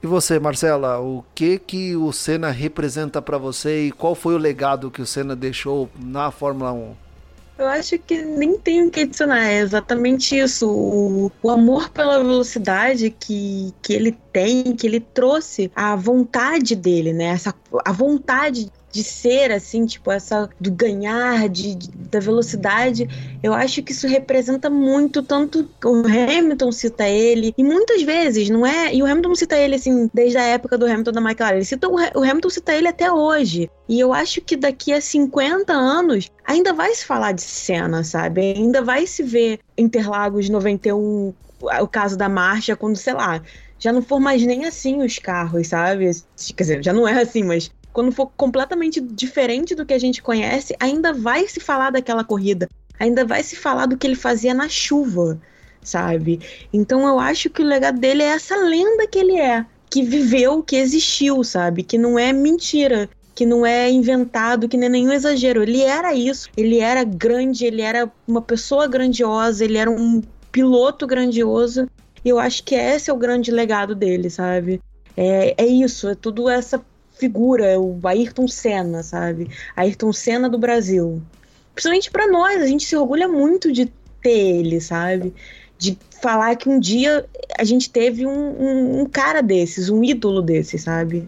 [0.01, 4.38] E você, Marcela, o que que o Senna representa para você e qual foi o
[4.38, 7.04] legado que o Senna deixou na Fórmula 1?
[7.57, 10.69] Eu acho que nem tenho o que adicionar, é exatamente isso.
[10.69, 17.13] O, o, amor pela velocidade que, que ele tem, que ele trouxe, a vontade dele,
[17.13, 17.25] né?
[17.25, 23.09] Essa, a vontade de ser assim, tipo, essa do ganhar, de, de, da velocidade,
[23.43, 28.65] eu acho que isso representa muito, tanto o Hamilton cita ele, e muitas vezes, não
[28.65, 28.95] é?
[28.95, 31.89] E o Hamilton cita ele assim, desde a época do Hamilton da McLaren, ele cita
[31.89, 33.69] o, o Hamilton cita ele até hoje.
[33.89, 38.39] E eu acho que daqui a 50 anos ainda vai se falar de cena, sabe?
[38.39, 41.33] Ainda vai se ver Interlagos 91,
[41.81, 43.41] o caso da marcha, quando, sei lá,
[43.77, 46.09] já não for mais nem assim os carros, sabe?
[46.55, 50.21] Quer dizer, já não é assim, mas quando for completamente diferente do que a gente
[50.21, 52.69] conhece, ainda vai se falar daquela corrida,
[52.99, 55.39] ainda vai se falar do que ele fazia na chuva,
[55.81, 56.41] sabe?
[56.73, 60.61] Então eu acho que o legado dele é essa lenda que ele é, que viveu,
[60.61, 61.83] que existiu, sabe?
[61.83, 65.63] Que não é mentira, que não é inventado, que nem nenhum exagero.
[65.63, 70.21] Ele era isso, ele era grande, ele era uma pessoa grandiosa, ele era um
[70.51, 71.87] piloto grandioso.
[72.25, 74.81] E eu acho que esse é o grande legado dele, sabe?
[75.15, 76.83] É, é isso, é tudo essa
[77.18, 79.49] figura, o Ayrton Senna, sabe?
[79.76, 81.22] Ayrton Senna do Brasil.
[81.74, 83.91] Principalmente para nós, a gente se orgulha muito de
[84.22, 85.34] ter ele, sabe?
[85.78, 87.26] De falar que um dia
[87.57, 91.28] a gente teve um, um, um cara desses, um ídolo desses, sabe?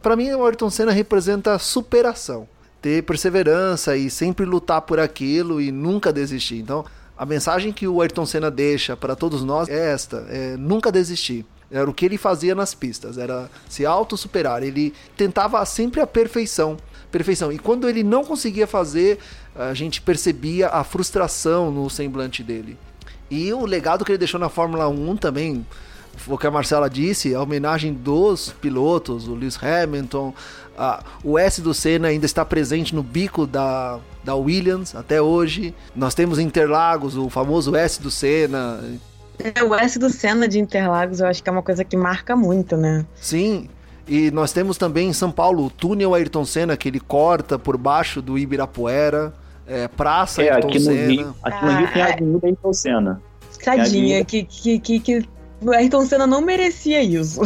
[0.00, 2.48] Para mim, o Ayrton Senna representa superação,
[2.80, 6.56] ter perseverança e sempre lutar por aquilo e nunca desistir.
[6.56, 6.84] Então,
[7.16, 11.46] a mensagem que o Ayrton Senna deixa para todos nós é esta: é nunca desistir.
[11.72, 14.62] Era o que ele fazia nas pistas, era se auto-superar.
[14.62, 16.76] Ele tentava sempre a perfeição.
[17.10, 17.50] Perfeição.
[17.50, 19.18] E quando ele não conseguia fazer,
[19.56, 22.76] a gente percebia a frustração no semblante dele.
[23.30, 25.66] E o legado que ele deixou na Fórmula 1 também,
[26.26, 30.34] o que a Marcela disse, a homenagem dos pilotos, o Lewis Hamilton,
[30.76, 35.74] a, o S do Senna ainda está presente no bico da, da Williams até hoje.
[35.96, 38.80] Nós temos Interlagos, o famoso S do Senna.
[39.54, 42.34] É, o S do Senna de Interlagos eu acho que é uma coisa que marca
[42.36, 43.04] muito, né?
[43.16, 43.68] Sim.
[44.06, 47.76] E nós temos também em São Paulo o túnel Ayrton Senna, que ele corta por
[47.76, 49.32] baixo do Ibirapuera.
[49.66, 51.08] É, Praça É, Ayrton aqui no, Senna.
[51.12, 53.22] Rio, aqui no Rio tem a Ah, Avenida Ayrton Senna.
[53.64, 55.28] Tadinha, que, que, que, que
[55.60, 57.40] o Ayrton Senna não merecia isso.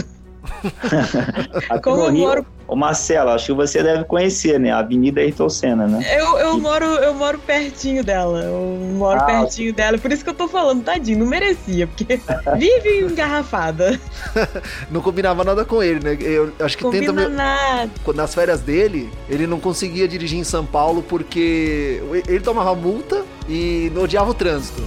[1.82, 4.72] Como no eu moro- Ô Marcelo, acho que você deve conhecer, né?
[4.72, 6.04] A Avenida Ayrton Senna, né?
[6.18, 8.40] Eu, eu, moro, eu moro pertinho dela.
[8.42, 9.24] Eu moro Ah.
[9.24, 9.96] pertinho dela.
[9.98, 12.18] Por isso que eu tô falando, tadinho, não merecia, porque
[12.58, 13.98] vive engarrafada.
[14.90, 16.18] Não combinava nada com ele, né?
[16.20, 17.28] Eu acho que Combina tenta.
[17.28, 17.90] nada.
[18.14, 23.90] Nas férias dele, ele não conseguia dirigir em São Paulo porque ele tomava multa e
[23.94, 24.82] não odiava o trânsito.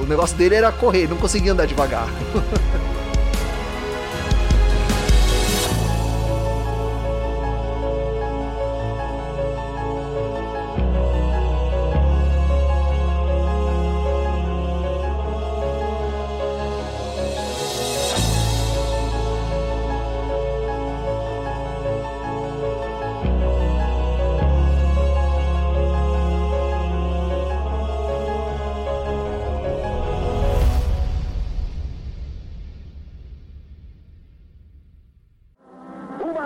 [0.00, 2.06] O negócio dele era correr, não conseguia andar devagar.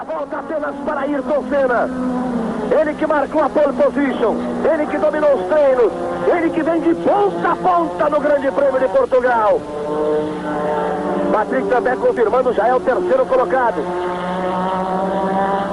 [0.06, 1.90] volta apenas para Ayrton Senna.
[2.80, 4.36] Ele que marcou a pole position,
[4.72, 5.92] ele que dominou os treinos,
[6.26, 9.60] ele que vem de ponta a ponta no Grande Prêmio de Portugal.
[11.32, 13.82] Patrick também confirmando, já é o terceiro colocado.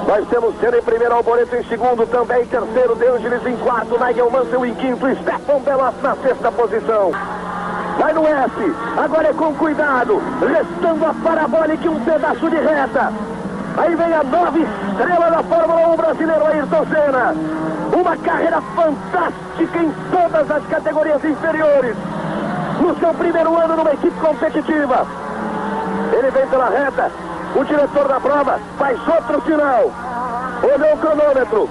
[0.06, 3.98] Nós temos Senna em primeiro, Alboreto em segundo, também em terceiro, De Angelis em quarto,
[4.04, 7.12] Nigel Mansell em quinto, Stefan Belloff na sexta posição.
[7.98, 13.12] Vai no S, agora é com cuidado, restando a parabólica e um pedaço de reta.
[13.76, 17.34] Aí vem a nova estrela da Fórmula 1 brasileiro, Ayrton Senna.
[17.92, 21.96] Uma carreira fantástica em todas as categorias inferiores.
[22.80, 25.06] No seu primeiro ano numa equipe competitiva.
[26.12, 27.10] Ele vem pela reta.
[27.56, 29.90] O diretor da prova faz outro sinal.
[30.62, 31.68] Olhou o cronômetro.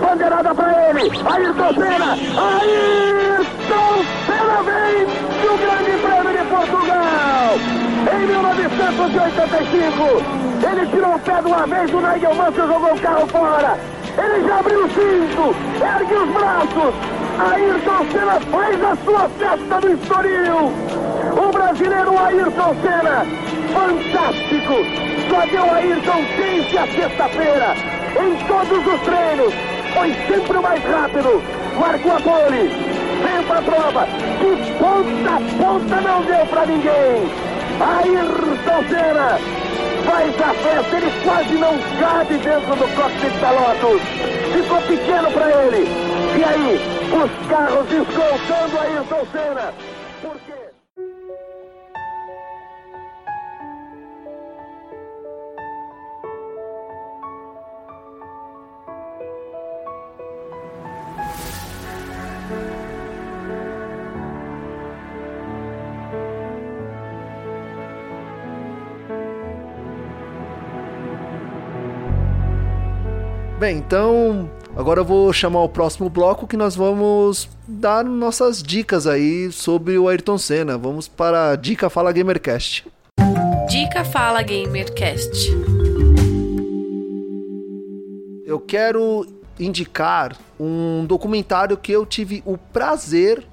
[0.00, 1.10] Bandeirada para ele.
[1.10, 2.12] Ayrton Senna.
[2.12, 5.06] Ayrton Senna vem
[5.42, 7.89] do Grande Prêmio de Portugal.
[8.08, 10.22] Em 1985,
[10.66, 13.78] ele tirou o pé de uma vez do Nigel Mansell jogou o carro fora.
[14.16, 16.94] Ele já abriu o cinto, ergue os braços.
[17.38, 20.72] Ayrton Senna faz a sua festa do Estoril.
[21.36, 23.26] O brasileiro Ayrton Senna,
[23.72, 24.82] fantástico.
[25.28, 27.76] Só deu Ayrton desde a sexta-feira.
[28.18, 29.52] Em todos os treinos,
[29.94, 31.42] foi sempre o mais rápido.
[31.78, 32.70] Marcou a pole.
[33.22, 34.06] Vem pra prova.
[34.06, 37.49] De ponta a ponta não deu pra ninguém.
[37.80, 39.38] Ayrton Senna
[40.04, 40.96] faz a festa.
[40.96, 44.02] Ele quase não cabe dentro do cockpit da Lotus.
[44.52, 45.88] Ficou pequeno pra ele.
[46.38, 49.74] E aí, os carros escoltando Ayrton Senna.
[50.20, 50.36] Por
[73.60, 79.06] Bem, então agora eu vou chamar o próximo bloco que nós vamos dar nossas dicas
[79.06, 80.78] aí sobre o Ayrton Senna.
[80.78, 82.88] Vamos para a Dica Fala Gamercast.
[83.68, 85.50] Dica Fala Gamercast.
[88.46, 89.26] Eu quero
[89.58, 93.46] indicar um documentário que eu tive o prazer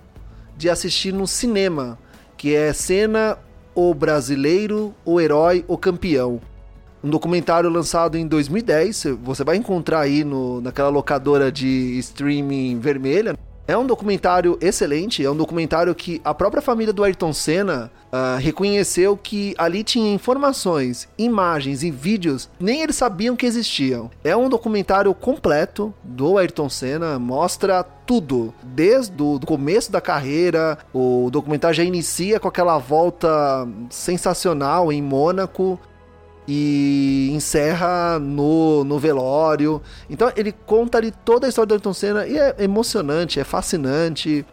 [0.55, 1.99] de assistir no cinema,
[2.37, 3.37] que é Senna,
[3.75, 6.39] o Brasileiro, o Herói, o Campeão.
[7.03, 13.37] Um documentário lançado em 2010, você vai encontrar aí no, naquela locadora de streaming vermelha.
[13.67, 18.37] É um documentário excelente, é um documentário que a própria família do Ayrton Senna ah,
[18.39, 24.09] reconheceu que ali tinha informações, imagens e vídeos nem eles sabiam que existiam.
[24.23, 30.77] É um documentário completo do Ayrton Senna, mostra tudo, desde o começo da carreira.
[30.93, 35.77] O documentário já inicia com aquela volta sensacional em Mônaco
[36.47, 39.81] e encerra no, no velório.
[40.09, 44.45] Então ele conta ali toda a história do Ayrton Senna e é emocionante, é fascinante.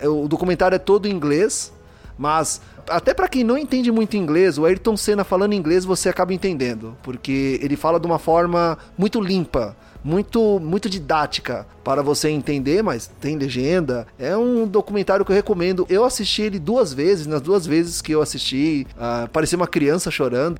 [0.00, 1.72] É- o documentário é todo em inglês,
[2.18, 6.34] Mas até para quem não entende muito inglês, o Ayrton Senna falando inglês você acaba
[6.34, 12.82] entendendo, porque ele fala de uma forma muito limpa, muito muito didática para você entender,
[12.82, 14.06] mas tem legenda.
[14.18, 15.86] É um documentário que eu recomendo.
[15.88, 20.10] Eu assisti ele duas vezes, nas duas vezes que eu assisti, uh, parecia uma criança
[20.10, 20.58] chorando.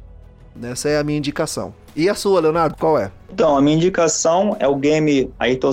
[0.62, 1.72] Essa é a minha indicação.
[1.94, 3.11] E a sua, Leonardo, qual é?
[3.32, 5.70] Então, a minha indicação é o game Ayrton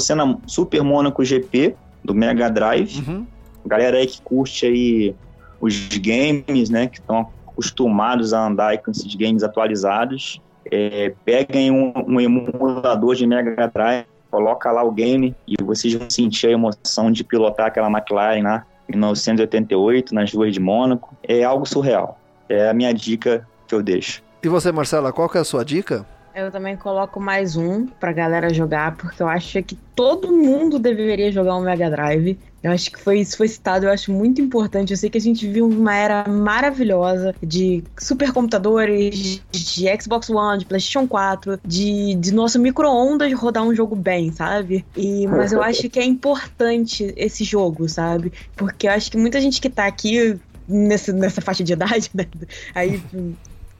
[0.47, 3.03] Super Monaco GP do Mega Drive.
[3.07, 3.25] Uhum.
[3.65, 5.15] Galera aí que curte aí
[5.59, 11.93] os games, né, que estão acostumados a andar com esses games atualizados, é, peguem um,
[12.07, 17.11] um, emulador de Mega Drive, coloca lá o game e vocês vão sentir a emoção
[17.11, 21.15] de pilotar aquela McLaren lá em 1988 nas ruas de Mônaco.
[21.23, 22.19] É algo surreal.
[22.49, 24.24] É a minha dica que eu deixo.
[24.45, 26.05] E você, Marcela, qual que é a sua dica?
[26.35, 31.31] Eu também coloco mais um pra galera jogar, porque eu acho que todo mundo deveria
[31.31, 32.37] jogar um Mega Drive.
[32.61, 34.91] Eu acho que foi isso foi citado, eu acho muito importante.
[34.91, 40.65] Eu sei que a gente viu uma era maravilhosa de supercomputadores, de Xbox One, de
[40.65, 44.85] PlayStation 4, de, de nosso micro-ondas rodar um jogo bem, sabe?
[44.95, 48.31] E, mas eu acho que é importante esse jogo, sabe?
[48.55, 52.27] Porque eu acho que muita gente que tá aqui nessa, nessa faixa de idade, né?
[52.75, 53.01] Aí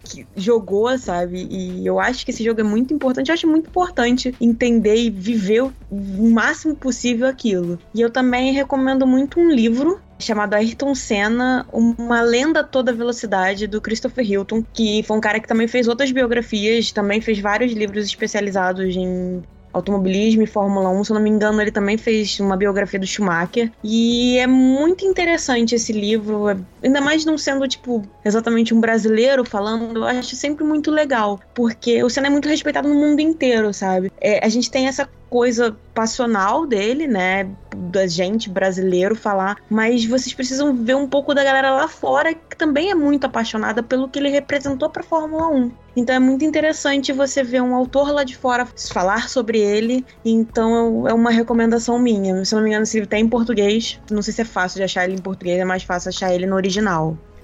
[0.06, 1.48] que jogou, sabe?
[1.50, 3.30] E eu acho que esse jogo é muito importante.
[3.30, 7.80] Eu acho muito importante entender e viver o máximo possível aquilo.
[7.94, 13.82] E eu também recomendo muito um livro chamado Ayrton Senna, uma lenda toda velocidade do
[13.82, 18.06] Christopher Hilton, que foi um cara que também fez outras biografias, também fez vários livros
[18.06, 19.44] especializados em
[19.76, 21.04] automobilismo e Fórmula 1.
[21.04, 23.72] Se eu não me engano, ele também fez uma biografia do Schumacher.
[23.84, 29.44] E é muito interessante esse livro, é, ainda mais não sendo, tipo, exatamente um brasileiro
[29.44, 33.74] falando, eu acho sempre muito legal, porque o Senna é muito respeitado no mundo inteiro,
[33.74, 34.12] sabe?
[34.22, 37.50] É, a gente tem essa coisa passional dele, né?
[37.92, 42.56] Da gente brasileiro falar, mas vocês precisam ver um pouco da galera lá fora que
[42.56, 45.72] também é muito apaixonada pelo que ele representou para Fórmula 1.
[45.96, 50.06] Então é muito interessante você ver um autor lá de fora falar sobre ele.
[50.26, 52.44] Então é uma recomendação minha.
[52.44, 54.00] Se não me engano, esse livro tem em português.
[54.12, 56.46] Não sei se é fácil de achar ele em português, é mais fácil achar ele
[56.46, 56.75] no original.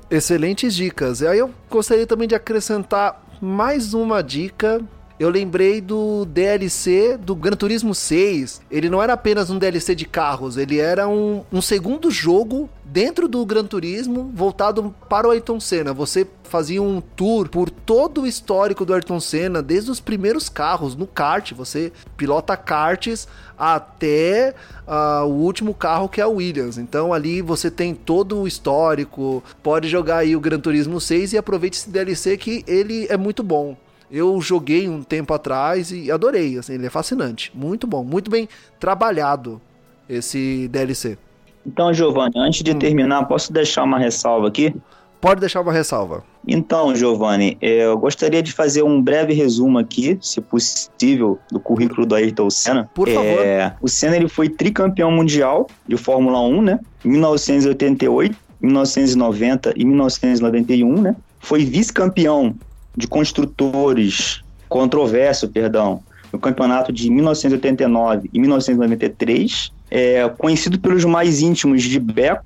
[0.09, 1.21] Excelentes dicas.
[1.21, 4.81] E aí eu gostaria também de acrescentar mais uma dica
[5.21, 8.59] eu lembrei do DLC do Gran Turismo 6.
[8.71, 13.27] Ele não era apenas um DLC de carros, ele era um, um segundo jogo dentro
[13.27, 15.93] do Gran Turismo voltado para o Ayrton Senna.
[15.93, 20.95] Você fazia um tour por todo o histórico do Ayrton Senna, desde os primeiros carros
[20.95, 21.53] no kart.
[21.53, 24.55] Você pilota karts até
[24.87, 26.79] uh, o último carro que é o Williams.
[26.79, 29.43] Então ali você tem todo o histórico.
[29.61, 33.43] Pode jogar aí o Gran Turismo 6 e aproveite esse DLC que ele é muito
[33.43, 33.77] bom.
[34.11, 37.51] Eu joguei um tempo atrás e adorei, assim, ele é fascinante.
[37.55, 38.49] Muito bom, muito bem
[38.79, 39.61] trabalhado
[40.09, 41.17] esse DLC.
[41.65, 42.79] Então, Giovanni, antes de hum.
[42.79, 44.75] terminar, posso deixar uma ressalva aqui?
[45.21, 46.23] Pode deixar uma ressalva.
[46.47, 52.07] Então, Giovanni, é, eu gostaria de fazer um breve resumo aqui, se possível, do currículo
[52.07, 52.89] do Ayrton Senna.
[52.95, 53.45] Por favor.
[53.45, 56.79] É, o Senna ele foi tricampeão mundial de Fórmula 1, né?
[57.05, 61.15] Em 1988, 1990 e 1991, né?
[61.39, 62.55] Foi vice-campeão
[62.95, 71.83] de construtores, controverso, perdão, no campeonato de 1989 e 1993, é, conhecido pelos mais íntimos
[71.83, 72.45] de Beco,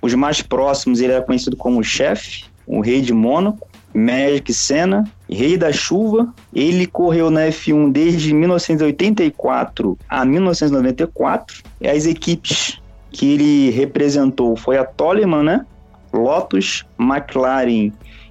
[0.00, 3.66] os mais próximos ele era conhecido como chefe, o rei de Mônaco,
[3.96, 6.32] Magic Senna, rei da chuva.
[6.54, 11.62] Ele correu na F1 desde 1984 a 1994.
[11.80, 12.78] E as equipes
[13.10, 15.66] que ele representou foi a Toleman, né?
[16.12, 17.90] Lotus, McLaren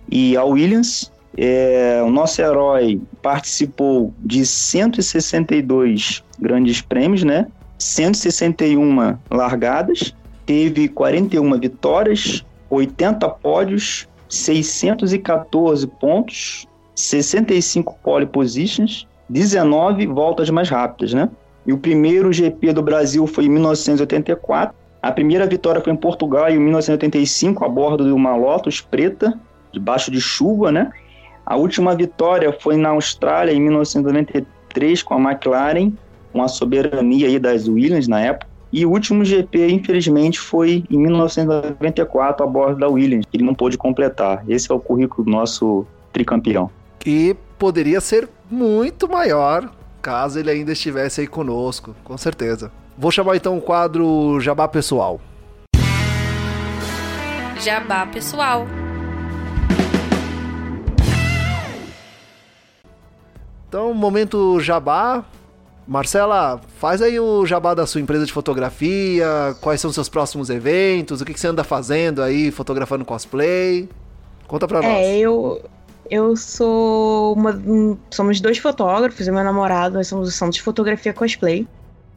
[0.09, 1.11] e a Williams.
[1.37, 7.47] É, o nosso herói participou de 162 grandes prêmios, né?
[7.77, 10.15] 161 largadas,
[10.45, 16.65] teve 41 vitórias, 80 pódios, 614 pontos,
[16.95, 21.29] 65 pole positions, 19 voltas mais rápidas, né?
[21.67, 24.75] E o primeiro GP do Brasil foi em 1984.
[25.01, 29.37] A primeira vitória foi em Portugal em 1985 a bordo de uma Lotus preta,
[29.71, 30.91] debaixo de chuva, né?
[31.45, 35.91] A última vitória foi na Austrália em 1993 com a McLaren,
[36.33, 38.47] com a soberania aí das Williams na época.
[38.73, 43.25] E o último GP, infelizmente, foi em 1994 a bordo da Williams.
[43.31, 44.43] Ele não pôde completar.
[44.49, 46.69] Esse é o currículo do nosso tricampeão.
[47.05, 49.71] E poderia ser muito maior
[50.01, 52.71] caso ele ainda estivesse aí conosco, com certeza.
[52.97, 55.19] Vou chamar então o quadro Jabá Pessoal.
[57.59, 58.67] Jabá Pessoal.
[63.75, 65.25] Então, momento jabá.
[65.85, 69.27] Marcela, faz aí o jabá da sua empresa de fotografia,
[69.59, 73.89] quais são os seus próximos eventos, o que, que você anda fazendo aí, fotografando cosplay.
[74.47, 74.91] Conta pra nós.
[74.91, 75.61] É, eu,
[76.09, 77.51] eu sou uma.
[77.51, 81.67] um- somos dois fotógrafos, e meu namorado, nós somos o Santos Fotografia Cosplay.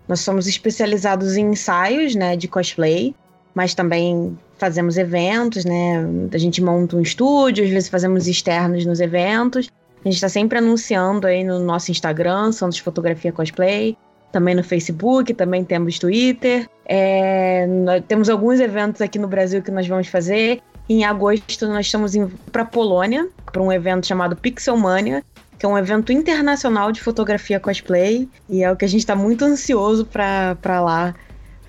[0.06, 3.16] Nós somos especializados em ensaios, né, de cosplay,
[3.52, 6.06] mas também fazemos eventos, né?
[6.32, 9.68] A gente monta um estúdio, às vezes fazemos externos nos eventos.
[10.04, 13.96] A gente está sempre anunciando aí no nosso Instagram, Santos Fotografia Cosplay,
[14.30, 16.68] também no Facebook, também temos Twitter.
[16.84, 20.60] É, nós temos alguns eventos aqui no Brasil que nós vamos fazer.
[20.88, 22.12] Em agosto nós estamos
[22.52, 25.22] para Polônia, para um evento chamado Pixelmania,
[25.58, 29.16] que é um evento internacional de fotografia cosplay, e é o que a gente está
[29.16, 31.14] muito ansioso para lá,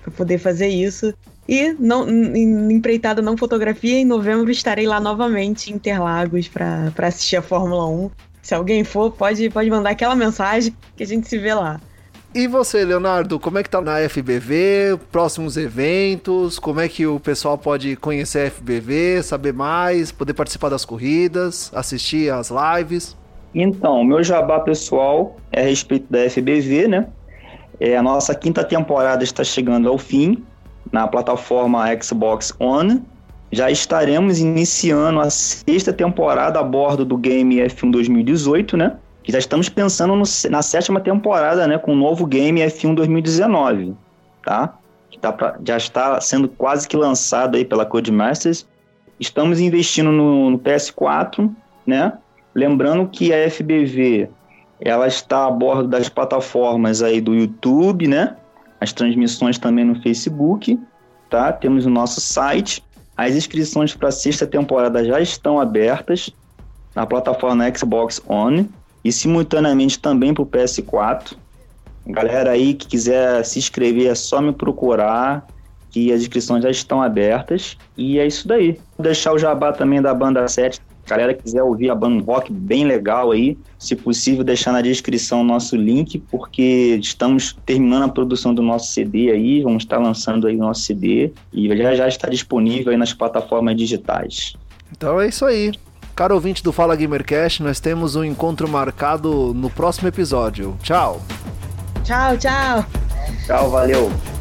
[0.02, 1.12] para poder fazer isso.
[1.48, 7.36] E não, em empreitada não fotografia, em novembro estarei lá novamente em Interlagos para assistir
[7.36, 8.10] a Fórmula 1.
[8.42, 11.80] Se alguém for, pode, pode mandar aquela mensagem que a gente se vê lá.
[12.32, 15.00] E você, Leonardo, como é que tá na FBV?
[15.10, 16.60] Próximos eventos?
[16.60, 21.72] Como é que o pessoal pode conhecer a FBV, saber mais, poder participar das corridas,
[21.74, 23.16] assistir às lives?
[23.52, 27.08] Então, o meu jabá pessoal é a respeito da FBV, né?
[27.80, 30.44] É, a nossa quinta temporada está chegando ao fim
[30.92, 33.02] na plataforma Xbox One.
[33.52, 38.96] Já estaremos iniciando a sexta temporada a bordo do game F1 2018, né?
[39.26, 41.76] E já estamos pensando no- na sétima temporada, né?
[41.78, 43.94] Com o novo game F1 2019,
[44.44, 44.74] tá?
[45.10, 48.66] Que tá pra- já está sendo quase que lançado aí pela Codemasters.
[49.18, 51.50] Estamos investindo no, no PS4,
[51.84, 52.12] né?
[52.54, 54.28] Lembrando que a FBV
[54.80, 58.36] ela está a bordo das plataformas aí do YouTube, né?
[58.80, 60.78] As transmissões também no Facebook,
[61.28, 61.52] tá?
[61.52, 62.82] Temos o nosso site.
[63.16, 66.30] As inscrições para a sexta temporada já estão abertas
[66.94, 68.68] na plataforma Xbox One
[69.04, 71.36] e simultaneamente também para o PS4.
[72.06, 75.46] Galera aí que quiser se inscrever é só me procurar
[75.90, 78.80] que as inscrições já estão abertas e é isso daí.
[79.00, 80.80] Deixar o jabá também da banda 7
[81.10, 85.44] galera quiser ouvir a banda rock bem legal aí, se possível deixar na descrição o
[85.44, 90.54] nosso link, porque estamos terminando a produção do nosso CD aí, vamos estar lançando aí
[90.54, 94.54] o nosso CD e já já está disponível aí nas plataformas digitais.
[94.92, 95.72] Então é isso aí.
[96.14, 100.76] Caro ouvinte do Fala Gamercast, nós temos um encontro marcado no próximo episódio.
[100.82, 101.20] Tchau!
[102.04, 102.84] Tchau, tchau!
[103.46, 104.39] Tchau, valeu!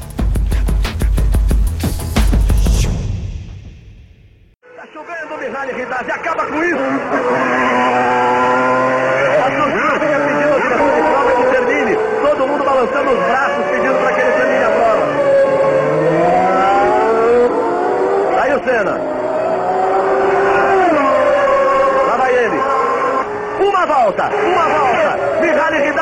[5.39, 6.77] Chovendo, Mihaly Ridazzi, acaba com isso!
[9.39, 13.95] A torcida pedindo ao diretor de prova que termine, todo mundo balançando os braços pedindo
[13.95, 15.05] para que ele termine a prova.
[18.41, 19.01] Aí o Senna.
[22.07, 22.59] Lá vai ele.
[23.59, 24.88] Uma volta, uma volta.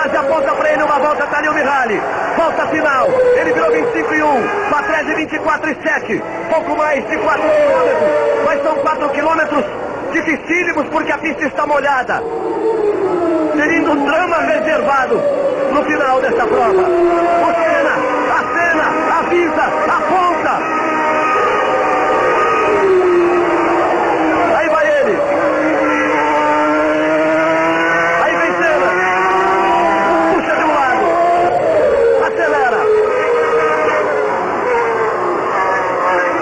[0.08, 2.02] Ridazzi aponta para ele uma volta, tá ali o Mihaly.
[2.38, 3.08] Volta final.
[3.36, 4.70] Ele virou 25 e 1.
[4.70, 6.24] Patrese 24 e 7.
[6.50, 8.10] Pouco mais de 4 quilômetros.
[8.46, 9.66] Mas são 4 quilômetros
[10.14, 12.24] dificílimos porque a pista está molhada.
[13.56, 15.22] Teria um drama reservado
[15.74, 16.82] no final dessa prova.
[16.82, 17.96] O Senna,
[18.34, 19.64] a Senna, avisa,
[19.98, 20.54] aponta.
[24.58, 25.18] Aí vai ele.
[28.24, 28.90] Aí vem Senna.
[30.34, 31.06] Puxa de um lado.
[32.28, 32.82] Acelera.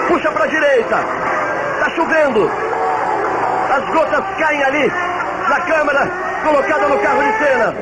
[0.08, 1.26] Puxa para a direita.
[2.26, 4.92] As gotas caem ali
[5.48, 6.10] na câmera
[6.42, 7.74] colocada no carro de Senna.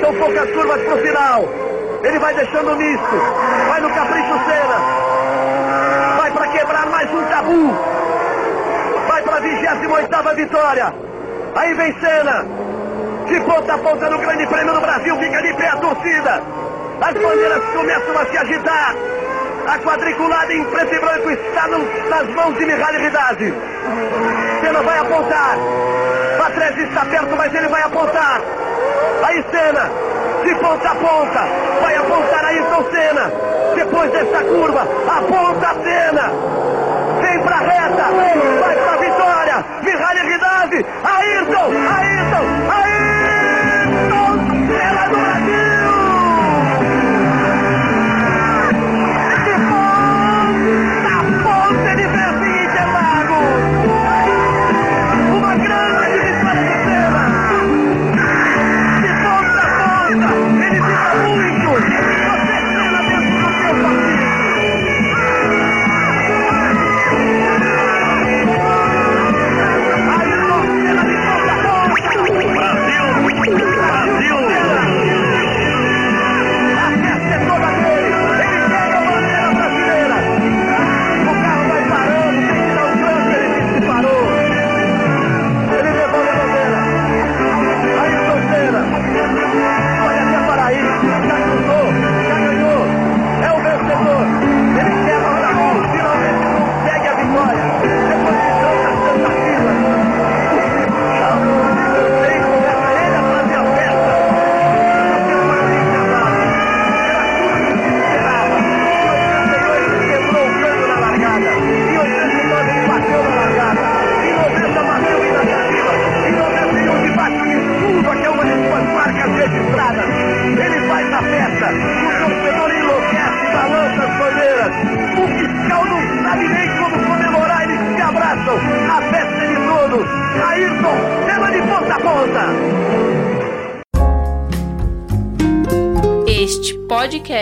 [0.00, 1.44] São poucas curvas pro final.
[2.04, 3.16] Ele vai deixando misto.
[3.68, 6.16] Vai no capricho Senna.
[6.16, 7.74] Vai para quebrar mais um tabu.
[9.08, 10.94] Vai para a 28 vitória.
[11.54, 12.46] Aí vem Senna.
[13.26, 15.16] De ponta a ponta no Grande Prêmio do Brasil.
[15.18, 16.42] Fica de pé a torcida.
[17.02, 18.94] As bandeiras começam a se agitar.
[19.68, 23.54] A quadriculada em preto e branco está nas mãos de Mihaly Ridazzi.
[24.62, 25.58] Senna vai apontar.
[26.38, 28.40] Patrese está perto, mas ele vai apontar.
[29.24, 29.90] Aí Senna,
[30.42, 31.46] de ponta a ponta,
[31.82, 33.32] vai apontar Ayrton Senna.
[33.74, 36.32] Depois dessa curva, aponta Senna.
[37.20, 38.04] Vem pra reta,
[38.60, 39.64] vai pra vitória.
[39.82, 42.57] Mihaly Ridazzi, Ayrton, Ayrton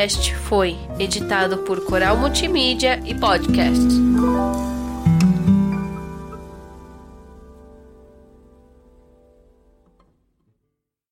[0.06, 4.65] podcast foi editado por Coral Multimídia e Podcasts.